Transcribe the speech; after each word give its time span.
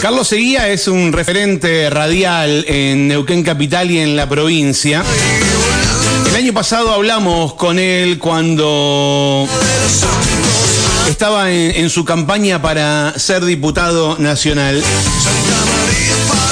Carlos 0.00 0.28
Seguía 0.28 0.68
es 0.68 0.88
un 0.88 1.12
referente 1.12 1.88
radial 1.90 2.64
en 2.68 3.08
Neuquén 3.08 3.42
Capital 3.42 3.90
y 3.90 3.98
en 3.98 4.14
la 4.14 4.28
provincia. 4.28 5.02
El 6.28 6.36
año 6.36 6.52
pasado 6.52 6.92
hablamos 6.92 7.54
con 7.54 7.78
él 7.78 8.18
cuando 8.18 9.48
estaba 11.08 11.50
en, 11.50 11.88
su 11.88 12.04
campaña 12.04 12.60
para 12.60 13.18
ser 13.18 13.44
diputado 13.44 14.16
nacional. 14.18 14.82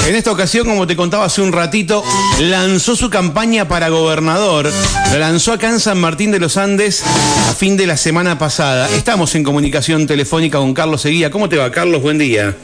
En 0.06 0.14
esta 0.14 0.32
ocasión, 0.32 0.66
como 0.66 0.86
te 0.86 0.96
contaba 0.96 1.26
hace 1.26 1.42
un 1.42 1.52
ratito, 1.52 2.02
lanzó 2.40 2.96
su 2.96 3.10
campaña 3.10 3.68
para 3.68 3.88
gobernador. 3.90 4.70
La 5.12 5.18
lanzó 5.18 5.52
acá 5.52 5.68
en 5.68 5.80
San 5.80 6.00
Martín 6.00 6.30
de 6.30 6.38
los 6.38 6.56
Andes 6.56 7.02
a 7.48 7.54
fin 7.54 7.76
de 7.76 7.86
la 7.86 7.96
semana 7.96 8.38
pasada. 8.38 8.88
Estamos 8.90 9.34
en 9.34 9.44
comunicación 9.44 10.06
telefónica 10.06 10.58
con 10.58 10.74
Carlos 10.74 11.02
Seguía. 11.02 11.30
¿Cómo 11.30 11.48
te 11.48 11.56
va, 11.56 11.70
Carlos? 11.70 12.02
Buen 12.02 12.18
día. 12.18 12.56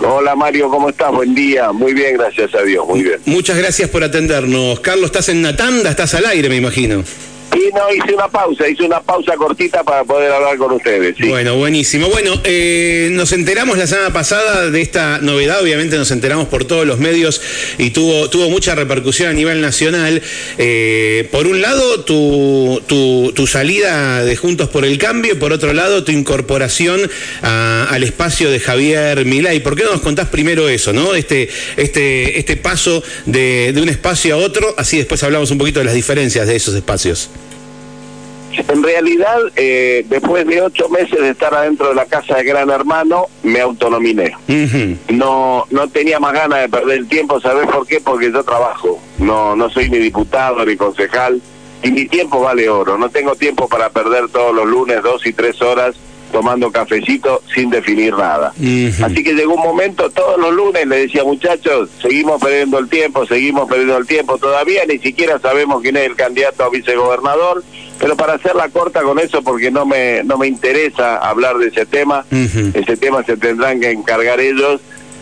Hola 0.00 0.34
Mario, 0.34 0.68
¿cómo 0.68 0.88
estás? 0.88 1.12
Buen 1.12 1.34
día. 1.34 1.72
Muy 1.72 1.94
bien, 1.94 2.16
gracias 2.16 2.54
a 2.54 2.62
Dios, 2.62 2.86
muy 2.86 3.02
bien. 3.02 3.20
Muchas 3.26 3.56
gracias 3.56 3.88
por 3.90 4.02
atendernos. 4.02 4.80
Carlos, 4.80 5.06
estás 5.06 5.28
en 5.28 5.42
Natanda, 5.42 5.90
estás 5.90 6.14
al 6.14 6.26
aire, 6.26 6.48
me 6.48 6.56
imagino. 6.56 7.04
Y 7.54 7.72
no, 7.72 7.92
hice 7.94 8.14
una 8.14 8.28
pausa, 8.28 8.68
hice 8.68 8.82
una 8.82 9.00
pausa 9.00 9.34
cortita 9.36 9.84
para 9.84 10.04
poder 10.04 10.32
hablar 10.32 10.56
con 10.56 10.72
ustedes. 10.72 11.16
Bueno, 11.18 11.56
buenísimo. 11.56 12.08
Bueno, 12.08 12.40
eh, 12.42 13.10
nos 13.12 13.32
enteramos 13.32 13.78
la 13.78 13.86
semana 13.86 14.12
pasada 14.12 14.70
de 14.70 14.80
esta 14.80 15.18
novedad, 15.18 15.62
obviamente 15.62 15.96
nos 15.96 16.10
enteramos 16.10 16.48
por 16.48 16.64
todos 16.64 16.86
los 16.86 16.98
medios 16.98 17.40
y 17.78 17.90
tuvo, 17.90 18.28
tuvo 18.28 18.50
mucha 18.50 18.74
repercusión 18.74 19.28
a 19.28 19.32
nivel 19.32 19.60
nacional. 19.60 20.20
Eh, 20.58 21.28
por 21.30 21.46
un 21.46 21.62
lado, 21.62 22.04
tu, 22.04 22.82
tu, 22.86 23.32
tu, 23.34 23.46
salida 23.46 24.24
de 24.24 24.36
Juntos 24.36 24.68
por 24.68 24.84
el 24.84 24.98
Cambio, 24.98 25.38
por 25.38 25.52
otro 25.52 25.72
lado, 25.72 26.02
tu 26.02 26.10
incorporación 26.10 27.08
al 27.42 28.02
espacio 28.02 28.50
de 28.50 28.58
Javier 28.58 29.24
Milay. 29.24 29.60
¿Por 29.60 29.76
qué 29.76 29.84
no 29.84 29.92
nos 29.92 30.00
contás 30.00 30.28
primero 30.28 30.68
eso, 30.68 30.92
no? 30.92 31.14
Este, 31.14 31.48
este, 31.76 32.38
este 32.38 32.56
paso 32.56 33.02
de, 33.26 33.72
de 33.72 33.80
un 33.80 33.88
espacio 33.88 34.34
a 34.34 34.38
otro, 34.38 34.74
así 34.76 34.96
después 34.96 35.22
hablamos 35.22 35.50
un 35.50 35.58
poquito 35.58 35.78
de 35.78 35.84
las 35.84 35.94
diferencias 35.94 36.48
de 36.48 36.56
esos 36.56 36.74
espacios. 36.74 37.30
En 38.68 38.82
realidad, 38.82 39.38
eh, 39.56 40.04
después 40.08 40.46
de 40.46 40.62
ocho 40.62 40.88
meses 40.88 41.20
de 41.20 41.30
estar 41.30 41.54
adentro 41.54 41.88
de 41.88 41.94
la 41.94 42.06
casa 42.06 42.36
de 42.36 42.44
Gran 42.44 42.70
Hermano, 42.70 43.26
me 43.42 43.60
autonominé. 43.60 44.34
Uh 44.48 44.52
-huh. 44.52 44.98
No 45.10 45.66
no 45.70 45.88
tenía 45.88 46.20
más 46.20 46.32
ganas 46.32 46.60
de 46.60 46.68
perder 46.68 46.98
el 46.98 47.08
tiempo, 47.08 47.40
¿sabes 47.40 47.66
por 47.68 47.86
qué? 47.86 48.00
Porque 48.00 48.30
yo 48.32 48.42
trabajo. 48.44 49.00
No 49.18 49.56
no 49.56 49.70
soy 49.70 49.88
ni 49.88 49.98
diputado 49.98 50.64
ni 50.64 50.76
concejal 50.76 51.40
y 51.82 51.90
mi 51.90 52.06
tiempo 52.06 52.40
vale 52.40 52.68
oro. 52.68 52.96
No 52.96 53.08
tengo 53.10 53.34
tiempo 53.34 53.68
para 53.68 53.90
perder 53.90 54.28
todos 54.28 54.54
los 54.54 54.66
lunes 54.66 55.02
dos 55.02 55.26
y 55.26 55.32
tres 55.32 55.60
horas 55.60 55.94
tomando 56.32 56.70
cafecito 56.70 57.42
sin 57.54 57.70
definir 57.70 58.14
nada. 58.14 58.52
Uh 58.58 58.62
-huh. 58.62 59.04
Así 59.04 59.22
que 59.22 59.34
llegó 59.34 59.54
un 59.54 59.62
momento, 59.62 60.10
todos 60.10 60.38
los 60.38 60.52
lunes 60.52 60.86
le 60.86 61.06
decía, 61.06 61.24
muchachos, 61.24 61.90
seguimos 62.02 62.40
perdiendo 62.40 62.78
el 62.78 62.88
tiempo, 62.88 63.26
seguimos 63.26 63.68
perdiendo 63.68 63.96
el 63.96 64.06
tiempo, 64.06 64.38
todavía 64.38 64.84
ni 64.86 64.98
siquiera 64.98 65.38
sabemos 65.38 65.80
quién 65.82 65.96
es 65.96 66.06
el 66.06 66.16
candidato 66.16 66.64
a 66.64 66.70
vicegobernador, 66.70 67.62
pero 67.98 68.16
para 68.16 68.34
hacerla 68.34 68.68
corta 68.68 69.02
con 69.02 69.18
eso, 69.18 69.42
porque 69.42 69.70
no 69.70 69.86
me, 69.86 70.24
no 70.24 70.36
me 70.36 70.48
interesa 70.48 71.16
hablar 71.18 71.58
de 71.58 71.68
ese 71.68 71.86
tema, 71.86 72.24
uh 72.30 72.34
-huh. 72.34 72.74
ese 72.74 72.96
tema 72.96 73.22
se 73.24 73.36
tendrán 73.36 73.80
que 73.80 73.90
encargar 73.90 74.40
ellos, 74.40 74.80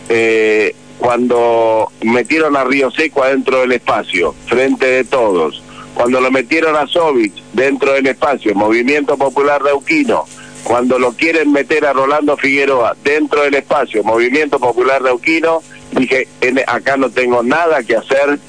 eh, 0.09 0.75
cuando 0.97 1.91
metieron 2.01 2.55
a 2.55 2.63
Río 2.63 2.89
Seco 2.91 3.23
adentro 3.23 3.59
del 3.61 3.73
espacio, 3.73 4.33
frente 4.47 4.85
de 4.85 5.03
todos, 5.03 5.61
cuando 5.93 6.19
lo 6.21 6.31
metieron 6.31 6.75
a 6.75 6.87
Sovich 6.87 7.33
dentro 7.53 7.93
del 7.93 8.07
espacio, 8.07 8.55
Movimiento 8.55 9.17
Popular 9.17 9.61
Reuquino, 9.61 10.25
cuando 10.63 10.97
lo 10.97 11.13
quieren 11.13 11.51
meter 11.51 11.85
a 11.85 11.93
Rolando 11.93 12.37
Figueroa 12.37 12.95
dentro 13.03 13.43
del 13.43 13.55
espacio, 13.55 14.03
Movimiento 14.03 14.59
Popular 14.59 15.01
Neuquino, 15.01 15.61
dije, 15.91 16.27
en, 16.41 16.59
acá 16.67 16.97
no 16.97 17.09
tengo 17.09 17.43
nada 17.43 17.83
que 17.83 17.97
hacer, 17.97 18.39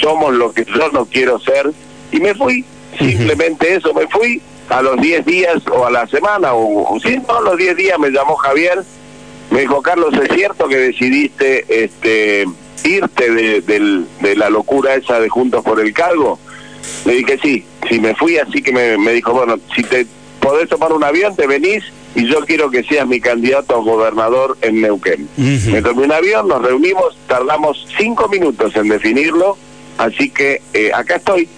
somos 0.00 0.34
lo 0.34 0.52
que 0.52 0.64
yo 0.64 0.90
no 0.92 1.06
quiero 1.06 1.40
ser, 1.40 1.72
y 2.10 2.20
me 2.20 2.34
fui, 2.34 2.64
simplemente 2.98 3.74
eso, 3.74 3.94
me 3.94 4.06
fui, 4.08 4.40
a 4.68 4.80
los 4.82 5.00
10 5.00 5.26
días 5.26 5.62
o 5.70 5.86
a 5.86 5.90
la 5.90 6.06
semana, 6.06 6.54
o, 6.54 6.94
o 6.94 7.00
sí, 7.00 7.18
no, 7.26 7.36
a 7.36 7.40
los 7.40 7.56
10 7.56 7.76
días 7.76 7.98
me 7.98 8.10
llamó 8.10 8.36
Javier, 8.36 8.82
me 9.50 9.60
dijo, 9.60 9.82
Carlos, 9.82 10.14
¿es 10.14 10.34
cierto 10.34 10.68
que 10.68 10.76
decidiste 10.76 11.84
este 11.84 12.46
irte 12.84 13.30
de, 13.30 13.60
de, 13.60 14.04
de 14.20 14.36
la 14.36 14.50
locura 14.50 14.94
esa 14.94 15.20
de 15.20 15.28
Juntos 15.28 15.62
por 15.62 15.80
el 15.80 15.92
Cargo? 15.92 16.38
Le 17.04 17.14
dije, 17.14 17.38
sí, 17.42 17.64
sí, 17.88 18.00
me 18.00 18.14
fui, 18.14 18.38
así 18.38 18.62
que 18.62 18.72
me, 18.72 18.96
me 18.98 19.12
dijo, 19.12 19.32
bueno, 19.32 19.56
si 19.74 19.82
te 19.82 20.06
podés 20.42 20.68
tomar 20.68 20.92
un 20.92 21.04
avión, 21.04 21.34
te 21.36 21.46
venís 21.46 21.84
y 22.14 22.26
yo 22.26 22.40
quiero 22.44 22.68
que 22.70 22.82
seas 22.82 23.06
mi 23.06 23.20
candidato 23.20 23.76
a 23.76 23.78
gobernador 23.80 24.58
en 24.60 24.82
Neuquén. 24.82 25.28
Uh 25.38 25.42
-huh. 25.42 25.72
Me 25.72 25.82
tomé 25.82 26.02
un 26.02 26.12
avión, 26.12 26.48
nos 26.48 26.60
reunimos, 26.60 27.16
tardamos 27.28 27.86
cinco 27.96 28.28
minutos 28.28 28.74
en 28.76 28.88
definirlo, 28.88 29.56
así 29.96 30.28
que 30.28 30.60
eh, 30.74 30.90
acá 30.92 31.16
estoy 31.16 31.48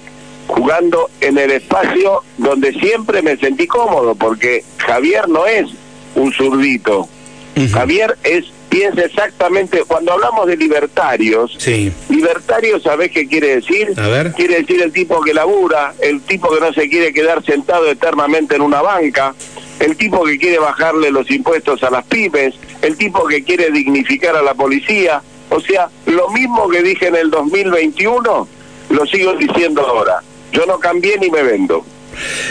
jugando 0.46 1.08
en 1.22 1.38
el 1.38 1.50
espacio 1.50 2.22
donde 2.36 2.72
siempre 2.74 3.22
me 3.22 3.36
sentí 3.38 3.66
cómodo, 3.66 4.14
porque 4.14 4.62
Javier 4.76 5.28
no 5.28 5.46
es 5.46 5.66
un 6.14 6.30
zurdito, 6.32 7.00
uh 7.00 7.08
-huh. 7.56 7.70
Javier 7.70 8.18
es 8.22 8.44
piensa 8.74 9.02
exactamente, 9.02 9.84
cuando 9.86 10.14
hablamos 10.14 10.48
de 10.48 10.56
libertarios, 10.56 11.54
sí. 11.58 11.92
libertario, 12.08 12.80
¿sabés 12.80 13.12
qué 13.12 13.28
quiere 13.28 13.56
decir? 13.56 13.94
A 13.96 14.08
ver. 14.08 14.32
Quiere 14.32 14.62
decir 14.62 14.82
el 14.82 14.92
tipo 14.92 15.20
que 15.20 15.32
labura, 15.32 15.94
el 16.00 16.20
tipo 16.22 16.52
que 16.52 16.60
no 16.60 16.72
se 16.72 16.88
quiere 16.88 17.12
quedar 17.12 17.44
sentado 17.44 17.88
eternamente 17.88 18.56
en 18.56 18.62
una 18.62 18.82
banca, 18.82 19.32
el 19.78 19.96
tipo 19.96 20.24
que 20.24 20.38
quiere 20.38 20.58
bajarle 20.58 21.12
los 21.12 21.30
impuestos 21.30 21.84
a 21.84 21.90
las 21.90 22.04
pymes, 22.06 22.56
el 22.82 22.96
tipo 22.96 23.24
que 23.26 23.44
quiere 23.44 23.70
dignificar 23.70 24.34
a 24.34 24.42
la 24.42 24.54
policía. 24.54 25.22
O 25.50 25.60
sea, 25.60 25.88
lo 26.06 26.28
mismo 26.30 26.68
que 26.68 26.82
dije 26.82 27.06
en 27.06 27.14
el 27.14 27.30
2021, 27.30 28.48
lo 28.90 29.06
sigo 29.06 29.34
diciendo 29.34 29.86
ahora. 29.86 30.16
Yo 30.50 30.66
no 30.66 30.80
cambié 30.80 31.16
ni 31.18 31.30
me 31.30 31.44
vendo. 31.44 31.84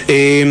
Eh, 0.07 0.44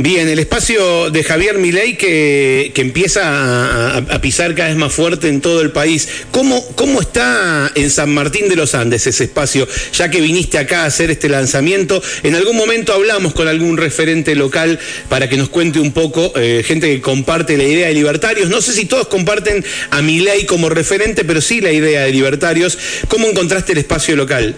bien, 0.00 0.28
el 0.28 0.38
espacio 0.38 1.10
de 1.10 1.24
Javier 1.24 1.58
Milei 1.58 1.96
que, 1.96 2.72
que 2.74 2.80
empieza 2.80 3.22
a, 3.24 3.96
a, 3.98 4.20
pisar 4.20 4.54
cada 4.54 4.68
vez 4.68 4.76
más 4.76 4.92
fuerte 4.92 5.28
en 5.28 5.40
todo 5.40 5.60
el 5.60 5.70
país. 5.70 6.08
¿Cómo, 6.30 6.64
¿Cómo 6.74 7.00
está 7.00 7.70
en 7.74 7.90
San 7.90 8.12
Martín 8.12 8.48
de 8.48 8.56
los 8.56 8.74
Andes 8.74 9.06
ese 9.06 9.24
espacio? 9.24 9.66
Ya 9.92 10.10
que 10.10 10.20
viniste 10.20 10.58
acá 10.58 10.82
a 10.82 10.86
hacer 10.86 11.10
este 11.10 11.28
lanzamiento, 11.28 12.02
en 12.22 12.34
algún 12.34 12.56
momento 12.56 12.92
hablamos 12.92 13.34
con 13.34 13.48
algún 13.48 13.76
referente 13.76 14.34
local 14.34 14.78
para 15.08 15.28
que 15.28 15.36
nos 15.36 15.48
cuente 15.48 15.80
un 15.80 15.92
poco, 15.92 16.32
eh, 16.36 16.62
gente 16.66 16.88
que 16.88 17.00
comparte 17.00 17.56
la 17.56 17.64
idea 17.64 17.88
de 17.88 17.94
libertarios. 17.94 18.48
No 18.48 18.60
sé 18.60 18.72
si 18.72 18.86
todos 18.86 19.08
comparten 19.08 19.64
a 19.90 20.02
Milei 20.02 20.46
como 20.46 20.68
referente, 20.68 21.24
pero 21.24 21.40
sí 21.40 21.60
la 21.60 21.72
idea 21.72 22.02
de 22.02 22.12
libertarios. 22.12 22.78
¿Cómo 23.08 23.28
encontraste 23.28 23.72
el 23.72 23.78
espacio 23.78 24.16
local? 24.16 24.56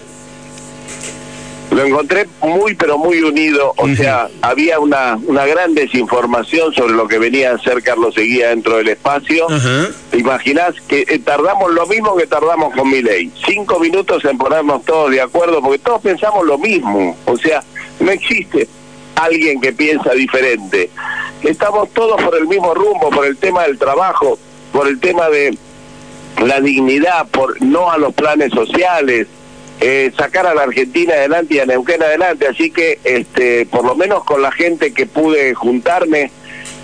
Lo 1.75 1.83
encontré 1.83 2.25
muy 2.41 2.73
pero 2.73 2.97
muy 2.97 3.21
unido, 3.21 3.73
o 3.75 3.83
uh 3.83 3.87
-huh. 3.89 3.97
sea, 3.97 4.29
había 4.41 4.79
una, 4.79 5.19
una 5.27 5.45
gran 5.45 5.73
desinformación 5.73 6.73
sobre 6.73 6.93
lo 6.93 7.05
que 7.05 7.19
venía 7.19 7.51
a 7.51 7.55
hacer 7.55 7.83
Carlos 7.83 8.15
Seguía 8.15 8.49
dentro 8.49 8.77
del 8.77 8.87
espacio. 8.87 9.45
Uh 9.47 9.51
-huh. 9.51 9.93
¿Te 10.09 10.17
imaginás 10.17 10.73
que 10.87 11.01
eh, 11.01 11.19
tardamos 11.19 11.73
lo 11.73 11.85
mismo 11.85 12.15
que 12.15 12.27
tardamos 12.27 12.73
con 12.73 12.89
mi 12.89 13.01
ley? 13.01 13.29
Cinco 13.45 13.77
minutos 13.79 14.23
en 14.23 14.37
ponernos 14.37 14.85
todos 14.85 15.11
de 15.11 15.19
acuerdo, 15.19 15.61
porque 15.61 15.79
todos 15.79 16.01
pensamos 16.01 16.45
lo 16.45 16.57
mismo, 16.57 17.17
o 17.25 17.37
sea, 17.37 17.61
no 17.99 18.09
existe 18.09 18.69
alguien 19.15 19.59
que 19.59 19.73
piensa 19.73 20.11
diferente. 20.11 20.89
Estamos 21.43 21.89
todos 21.89 22.21
por 22.21 22.37
el 22.37 22.47
mismo 22.47 22.73
rumbo, 22.73 23.09
por 23.09 23.25
el 23.25 23.35
tema 23.35 23.63
del 23.63 23.77
trabajo, 23.77 24.39
por 24.71 24.87
el 24.87 24.99
tema 25.01 25.27
de 25.29 25.57
la 26.41 26.61
dignidad, 26.61 27.27
por 27.27 27.61
no 27.61 27.91
a 27.91 27.97
los 27.97 28.13
planes 28.13 28.51
sociales, 28.53 29.27
eh, 29.79 30.11
sacar 30.17 30.47
a 30.47 30.55
la 30.55 30.63
Argentina 30.63 31.13
adelante 31.13 31.55
y 31.55 31.59
a 31.59 31.65
Neuquén 31.65 32.01
adelante, 32.01 32.47
así 32.47 32.71
que 32.71 32.99
este 33.03 33.65
por 33.65 33.83
lo 33.85 33.95
menos 33.95 34.23
con 34.23 34.41
la 34.41 34.51
gente 34.51 34.93
que 34.93 35.05
pude 35.05 35.53
juntarme, 35.53 36.31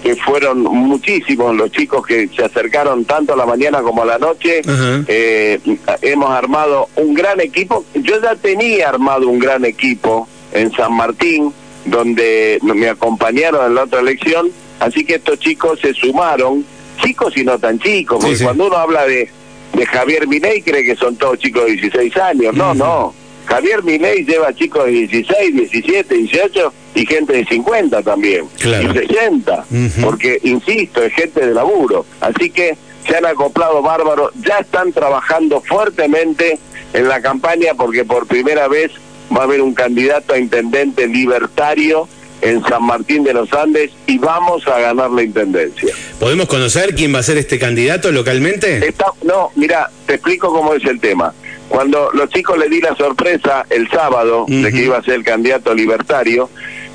que 0.03 0.15
fueron 0.15 0.61
muchísimos 0.63 1.55
los 1.55 1.71
chicos 1.71 2.05
que 2.05 2.27
se 2.27 2.43
acercaron 2.43 3.05
tanto 3.05 3.33
a 3.33 3.37
la 3.37 3.45
mañana 3.45 3.81
como 3.81 4.01
a 4.01 4.05
la 4.05 4.17
noche, 4.17 4.61
uh 4.65 4.69
-huh. 4.69 5.05
eh, 5.07 5.59
hemos 6.01 6.31
armado 6.31 6.89
un 6.95 7.13
gran 7.13 7.39
equipo, 7.39 7.85
yo 7.93 8.21
ya 8.21 8.35
tenía 8.35 8.89
armado 8.89 9.27
un 9.29 9.39
gran 9.39 9.63
equipo 9.63 10.27
en 10.51 10.71
San 10.73 10.93
Martín, 10.93 11.53
donde 11.85 12.59
me 12.61 12.89
acompañaron 12.89 13.65
en 13.65 13.75
la 13.75 13.83
otra 13.83 14.01
elección, 14.01 14.49
así 14.79 15.05
que 15.05 15.15
estos 15.15 15.39
chicos 15.39 15.79
se 15.79 15.93
sumaron, 15.93 16.65
chicos 17.01 17.37
y 17.37 17.43
no 17.43 17.57
tan 17.57 17.79
chicos, 17.79 18.17
porque 18.19 18.35
sí, 18.35 18.39
sí. 18.39 18.43
cuando 18.43 18.67
uno 18.67 18.75
habla 18.77 19.05
de 19.05 19.29
de 19.73 19.85
Javier 19.85 20.27
Milei 20.27 20.61
cree 20.61 20.83
que 20.83 20.95
son 20.95 21.15
todos 21.15 21.39
chicos 21.39 21.65
de 21.65 21.73
16 21.73 22.17
años. 22.17 22.55
No, 22.55 22.73
no. 22.73 23.13
Javier 23.45 23.83
Milei 23.83 24.23
lleva 24.23 24.53
chicos 24.53 24.85
de 24.85 24.91
16, 24.91 25.55
17, 25.55 26.15
18 26.15 26.73
y 26.95 27.05
gente 27.05 27.33
de 27.33 27.45
50 27.45 28.01
también. 28.03 28.45
Claro. 28.59 28.91
Y 28.91 28.93
60. 28.93 29.53
Uh 29.53 29.73
-huh. 29.73 30.01
Porque, 30.03 30.39
insisto, 30.43 31.03
es 31.03 31.13
gente 31.13 31.45
de 31.45 31.53
laburo. 31.53 32.05
Así 32.21 32.49
que 32.49 32.77
se 33.07 33.17
han 33.17 33.25
acoplado 33.25 33.81
bárbaros. 33.81 34.31
Ya 34.45 34.59
están 34.59 34.93
trabajando 34.93 35.61
fuertemente 35.61 36.59
en 36.93 37.07
la 37.07 37.21
campaña 37.21 37.73
porque 37.75 38.05
por 38.05 38.27
primera 38.27 38.67
vez 38.67 38.91
va 39.35 39.41
a 39.41 39.43
haber 39.43 39.61
un 39.61 39.73
candidato 39.73 40.33
a 40.33 40.37
intendente 40.37 41.07
libertario 41.07 42.07
en 42.41 42.63
San 42.63 42.83
Martín 42.83 43.23
de 43.23 43.33
los 43.33 43.51
Andes 43.53 43.91
y 44.07 44.17
vamos 44.17 44.67
a 44.67 44.79
ganar 44.79 45.11
la 45.11 45.23
intendencia. 45.23 45.93
¿Podemos 46.21 46.45
conocer 46.45 46.93
quién 46.93 47.15
va 47.15 47.17
a 47.17 47.23
ser 47.23 47.39
este 47.39 47.57
candidato 47.57 48.11
localmente? 48.11 48.93
no, 49.23 49.49
mira, 49.55 49.89
te 50.05 50.13
explico 50.13 50.53
cómo 50.53 50.75
es 50.75 50.85
el 50.85 50.99
tema. 50.99 51.33
Cuando 51.67 52.11
los 52.13 52.29
chicos 52.29 52.59
le 52.59 52.69
di 52.69 52.79
la 52.79 52.95
sorpresa 52.95 53.65
el 53.71 53.89
sábado 53.89 54.45
de 54.47 54.71
que 54.71 54.83
iba 54.83 54.99
a 54.99 55.01
ser 55.01 55.15
el 55.15 55.23
candidato 55.23 55.73
libertario, 55.73 56.47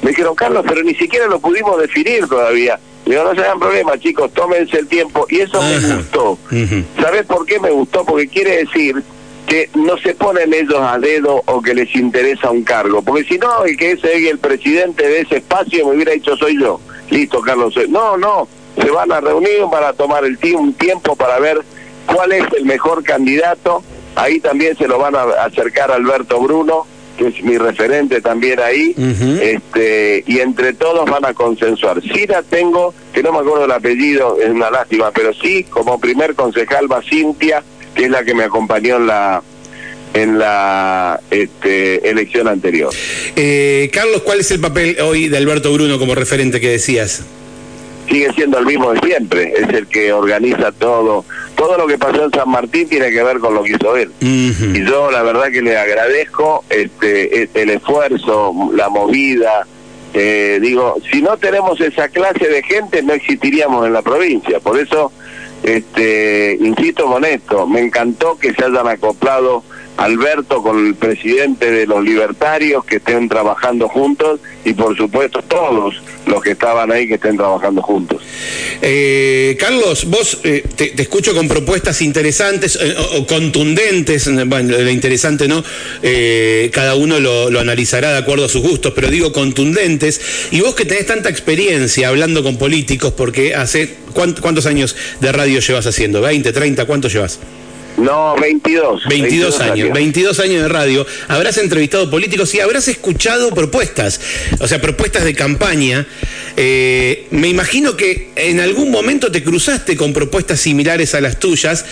me 0.02 0.10
dijeron, 0.10 0.36
Carlos, 0.36 0.64
pero 0.68 0.80
ni 0.84 0.94
siquiera 0.94 1.26
lo 1.26 1.40
pudimos 1.40 1.76
definir 1.80 2.28
todavía. 2.28 2.78
Le 3.04 3.16
digo, 3.16 3.24
no 3.24 3.34
se 3.34 3.40
hagan 3.40 3.58
problema, 3.58 3.98
chicos, 3.98 4.32
tómense 4.32 4.78
el 4.78 4.86
tiempo. 4.86 5.26
Y 5.28 5.40
eso 5.40 5.60
me 5.60 5.96
gustó. 5.96 6.38
¿Sabes 7.02 7.26
por 7.26 7.44
qué 7.46 7.58
me 7.58 7.70
gustó? 7.70 8.04
Porque 8.04 8.28
quiere 8.28 8.58
decir 8.58 9.02
que 9.48 9.68
no 9.74 9.98
se 9.98 10.14
ponen 10.14 10.54
ellos 10.54 10.78
a 10.80 11.00
dedo 11.00 11.42
o 11.46 11.60
que 11.60 11.74
les 11.74 11.92
interesa 11.96 12.52
un 12.52 12.62
cargo. 12.62 13.02
Porque 13.02 13.24
si 13.24 13.38
no, 13.38 13.64
el 13.64 13.76
que 13.76 13.90
es 13.90 14.04
el 14.04 14.38
presidente 14.38 15.08
de 15.08 15.22
ese 15.22 15.38
espacio 15.38 15.84
me 15.88 15.96
hubiera 15.96 16.12
dicho 16.12 16.36
soy 16.36 16.60
yo. 16.60 16.80
Listo, 17.10 17.40
Carlos. 17.40 17.74
No, 17.88 18.16
no. 18.16 18.46
Se 18.80 18.90
van 18.90 19.12
a 19.12 19.20
reunir 19.20 19.64
para 19.70 19.92
tomar 19.92 20.24
el 20.24 20.38
un 20.54 20.74
tiempo 20.74 21.16
para 21.16 21.38
ver 21.38 21.60
cuál 22.06 22.32
es 22.32 22.44
el 22.56 22.64
mejor 22.64 23.02
candidato. 23.02 23.82
Ahí 24.14 24.40
también 24.40 24.76
se 24.76 24.88
lo 24.88 24.98
van 24.98 25.14
a 25.14 25.22
acercar 25.44 25.90
a 25.90 25.94
Alberto 25.94 26.40
Bruno, 26.40 26.86
que 27.18 27.28
es 27.28 27.42
mi 27.42 27.58
referente 27.58 28.20
también 28.20 28.60
ahí. 28.60 28.94
este 29.40 30.24
Y 30.26 30.40
entre 30.40 30.72
todos 30.72 31.08
van 31.10 31.24
a 31.24 31.34
consensuar. 31.34 32.02
Sí 32.02 32.26
la 32.26 32.42
tengo, 32.42 32.94
que 33.12 33.22
no 33.22 33.32
me 33.32 33.38
acuerdo 33.38 33.64
el 33.64 33.72
apellido, 33.72 34.38
es 34.40 34.50
una 34.50 34.70
lástima, 34.70 35.10
pero 35.10 35.32
sí, 35.34 35.64
como 35.64 35.98
primer 35.98 36.34
concejal 36.34 36.90
va 36.90 37.02
Cintia 37.02 37.62
que 37.96 38.04
es 38.04 38.10
la 38.10 38.22
que 38.24 38.34
me 38.34 38.44
acompañó 38.44 38.96
en 38.96 39.06
la 39.08 39.42
en 40.14 40.38
la 40.38 41.20
este, 41.30 42.08
elección 42.08 42.48
anterior. 42.48 42.90
Eh, 43.34 43.90
Carlos, 43.92 44.22
¿cuál 44.22 44.40
es 44.40 44.50
el 44.50 44.60
papel 44.60 44.96
hoy 45.00 45.28
de 45.28 45.36
Alberto 45.36 45.72
Bruno 45.72 45.98
como 45.98 46.14
referente 46.14 46.60
que 46.60 46.70
decías? 46.70 47.22
Sigue 48.08 48.32
siendo 48.34 48.58
el 48.58 48.66
mismo 48.66 48.92
de 48.92 49.00
siempre, 49.00 49.52
es 49.56 49.68
el 49.70 49.86
que 49.86 50.12
organiza 50.12 50.72
todo. 50.72 51.24
Todo 51.54 51.76
lo 51.76 51.86
que 51.86 51.98
pasó 51.98 52.24
en 52.24 52.30
San 52.30 52.48
Martín 52.50 52.88
tiene 52.88 53.10
que 53.10 53.22
ver 53.22 53.38
con 53.38 53.54
lo 53.54 53.62
que 53.62 53.72
hizo 53.72 53.96
él. 53.96 54.12
Y 54.20 54.84
yo 54.84 55.10
la 55.10 55.22
verdad 55.22 55.50
que 55.50 55.62
le 55.62 55.76
agradezco 55.76 56.64
este, 56.68 57.42
e, 57.42 57.48
el 57.54 57.70
esfuerzo, 57.70 58.52
la 58.74 58.88
movida. 58.88 59.66
Eh, 60.14 60.58
digo, 60.62 60.96
si 61.10 61.20
no 61.20 61.36
tenemos 61.36 61.80
esa 61.80 62.08
clase 62.08 62.48
de 62.48 62.62
gente 62.62 63.02
no 63.02 63.12
existiríamos 63.12 63.86
en 63.86 63.92
la 63.92 64.02
provincia. 64.02 64.60
Por 64.60 64.78
eso 64.78 65.12
este, 65.62 66.56
insisto 66.60 67.06
con 67.06 67.24
esto, 67.24 67.66
me 67.66 67.80
encantó 67.80 68.38
que 68.38 68.52
se 68.54 68.64
hayan 68.64 68.86
acoplado 68.86 69.64
Alberto 69.96 70.62
con 70.62 70.86
el 70.86 70.94
presidente 70.94 71.70
de 71.70 71.86
los 71.86 72.04
libertarios, 72.04 72.84
que 72.84 72.96
estén 72.96 73.28
trabajando 73.28 73.88
juntos 73.88 74.40
y 74.64 74.74
por 74.74 74.96
supuesto 74.96 75.42
todos 75.42 76.00
los 76.26 76.42
que 76.42 76.52
estaban 76.52 76.90
ahí 76.92 77.06
que 77.06 77.14
estén 77.14 77.36
trabajando 77.36 77.82
juntos. 77.82 78.22
Eh, 78.82 79.56
Carlos, 79.58 80.04
vos 80.06 80.38
eh, 80.44 80.64
te, 80.74 81.00
escucho 81.00 81.34
con 81.34 81.48
propuestas 81.48 82.02
interesantes 82.02 82.78
eh, 82.80 82.94
o, 83.14 83.26
contundentes, 83.26 84.28
bueno, 84.46 84.76
lo 84.76 84.90
interesante 84.90 85.48
no, 85.48 85.64
cada 86.72 86.94
uno 86.94 87.20
lo, 87.20 87.58
analizará 87.58 88.12
de 88.12 88.18
acuerdo 88.18 88.44
a 88.44 88.48
sus 88.48 88.62
gustos, 88.62 88.92
pero 88.94 89.08
digo 89.08 89.32
contundentes, 89.32 90.20
y 90.50 90.60
vos 90.60 90.74
que 90.74 90.84
tenés 90.84 91.06
tanta 91.06 91.28
experiencia 91.28 92.08
hablando 92.08 92.42
con 92.42 92.58
políticos, 92.58 93.12
porque 93.16 93.54
hace, 93.54 93.94
¿cuántos 94.12 94.66
años 94.66 94.96
de 95.20 95.32
radio 95.32 95.60
llevas 95.60 95.86
haciendo? 95.86 96.22
¿20, 96.22 96.52
30? 96.52 96.84
¿Cuántos 96.84 97.12
llevas? 97.12 97.38
No, 97.96 98.36
22. 98.36 99.04
22, 99.08 99.60
años, 99.60 99.92
22 99.92 100.40
años 100.40 100.62
de 100.62 100.68
radio. 100.68 101.06
Habrás 101.28 101.56
entrevistado 101.58 102.10
políticos 102.10 102.54
y 102.54 102.60
habrás 102.60 102.88
escuchado 102.88 103.54
propuestas, 103.54 104.20
o 104.60 104.68
sea, 104.68 104.80
propuestas 104.80 105.24
de 105.24 105.34
campaña. 105.34 106.06
Eh, 106.56 107.26
me 107.30 107.48
imagino 107.48 107.96
que 107.96 108.30
en 108.36 108.60
algún 108.60 108.90
momento 108.90 109.32
te 109.32 109.42
cruzaste 109.42 109.96
con 109.96 110.12
propuestas 110.12 110.60
similares 110.60 111.14
a 111.14 111.20
las 111.20 111.40
tuyas. 111.40 111.84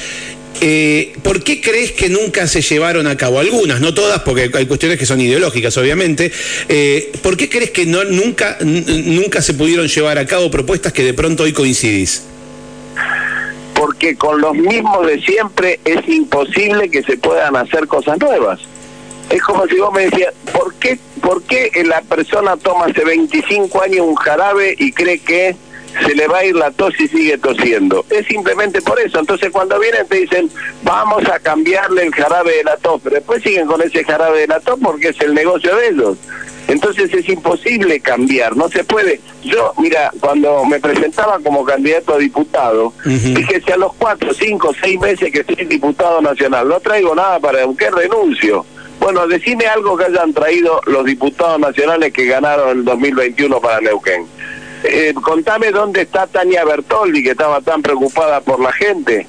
Eh, 0.60 1.14
¿Por 1.22 1.42
qué 1.42 1.60
crees 1.60 1.92
que 1.92 2.08
nunca 2.08 2.46
se 2.46 2.60
llevaron 2.60 3.06
a 3.06 3.16
cabo? 3.16 3.40
Algunas, 3.40 3.80
no 3.80 3.94
todas, 3.94 4.20
porque 4.20 4.50
hay 4.52 4.66
cuestiones 4.66 4.98
que 4.98 5.06
son 5.06 5.20
ideológicas, 5.20 5.76
obviamente. 5.78 6.30
Eh, 6.68 7.12
¿Por 7.22 7.36
qué 7.36 7.48
crees 7.48 7.70
que 7.70 7.86
no, 7.86 8.04
nunca, 8.04 8.58
nunca 8.60 9.42
se 9.42 9.54
pudieron 9.54 9.88
llevar 9.88 10.18
a 10.18 10.26
cabo 10.26 10.50
propuestas 10.50 10.92
que 10.92 11.02
de 11.02 11.14
pronto 11.14 11.44
hoy 11.44 11.52
coincidís? 11.52 12.22
Porque 13.84 14.16
con 14.16 14.40
los 14.40 14.54
mismos 14.54 15.06
de 15.06 15.20
siempre 15.20 15.78
es 15.84 16.08
imposible 16.08 16.88
que 16.88 17.02
se 17.02 17.18
puedan 17.18 17.54
hacer 17.54 17.86
cosas 17.86 18.18
nuevas. 18.18 18.58
Es 19.28 19.42
como 19.42 19.66
si 19.66 19.76
vos 19.76 19.92
me 19.92 20.06
decías, 20.06 20.32
¿por 20.54 20.72
qué, 20.76 20.98
¿por 21.20 21.42
qué 21.42 21.70
la 21.84 22.00
persona 22.00 22.56
toma 22.56 22.86
hace 22.86 23.04
25 23.04 23.82
años 23.82 24.06
un 24.06 24.14
jarabe 24.14 24.74
y 24.78 24.90
cree 24.90 25.18
que 25.18 25.54
se 26.02 26.14
le 26.14 26.26
va 26.28 26.38
a 26.38 26.44
ir 26.46 26.56
la 26.56 26.70
tos 26.70 26.98
y 26.98 27.08
sigue 27.08 27.36
tosiendo? 27.36 28.06
Es 28.08 28.26
simplemente 28.26 28.80
por 28.80 28.98
eso. 28.98 29.18
Entonces 29.18 29.52
cuando 29.52 29.78
vienen 29.78 30.06
te 30.06 30.20
dicen, 30.20 30.48
vamos 30.82 31.22
a 31.28 31.38
cambiarle 31.38 32.04
el 32.04 32.14
jarabe 32.14 32.56
de 32.56 32.64
la 32.64 32.78
tos, 32.78 33.02
pero 33.04 33.16
después 33.16 33.42
siguen 33.42 33.66
con 33.66 33.82
ese 33.82 34.02
jarabe 34.02 34.40
de 34.40 34.46
la 34.46 34.60
tos 34.60 34.78
porque 34.82 35.08
es 35.08 35.20
el 35.20 35.34
negocio 35.34 35.76
de 35.76 35.88
ellos. 35.88 36.16
Entonces 36.68 37.12
es 37.12 37.28
imposible 37.28 38.00
cambiar, 38.00 38.56
no 38.56 38.68
se 38.68 38.84
puede. 38.84 39.20
Yo, 39.42 39.74
mira, 39.78 40.10
cuando 40.20 40.64
me 40.64 40.80
presentaba 40.80 41.38
como 41.40 41.64
candidato 41.64 42.14
a 42.14 42.18
diputado, 42.18 42.92
dije, 43.04 43.62
si 43.64 43.72
a 43.72 43.76
los 43.76 43.92
cuatro, 43.94 44.32
cinco, 44.32 44.72
seis 44.80 44.98
meses 44.98 45.30
que 45.30 45.40
estoy 45.40 45.66
diputado 45.66 46.22
nacional 46.22 46.68
no 46.68 46.80
traigo 46.80 47.14
nada 47.14 47.38
para 47.38 47.60
qué 47.78 47.90
renuncio. 47.90 48.64
Bueno, 49.00 49.26
decime 49.26 49.66
algo 49.66 49.96
que 49.96 50.04
hayan 50.04 50.32
traído 50.32 50.80
los 50.86 51.04
diputados 51.04 51.60
nacionales 51.60 52.12
que 52.12 52.24
ganaron 52.24 52.78
el 52.78 52.84
2021 52.84 53.60
para 53.60 53.80
Neuquén. 53.80 54.26
Eh, 54.84 55.14
contame 55.22 55.70
dónde 55.70 56.02
está 56.02 56.26
Tania 56.26 56.64
Bertoldi, 56.64 57.22
que 57.22 57.30
estaba 57.30 57.60
tan 57.60 57.82
preocupada 57.82 58.40
por 58.40 58.60
la 58.60 58.72
gente. 58.72 59.26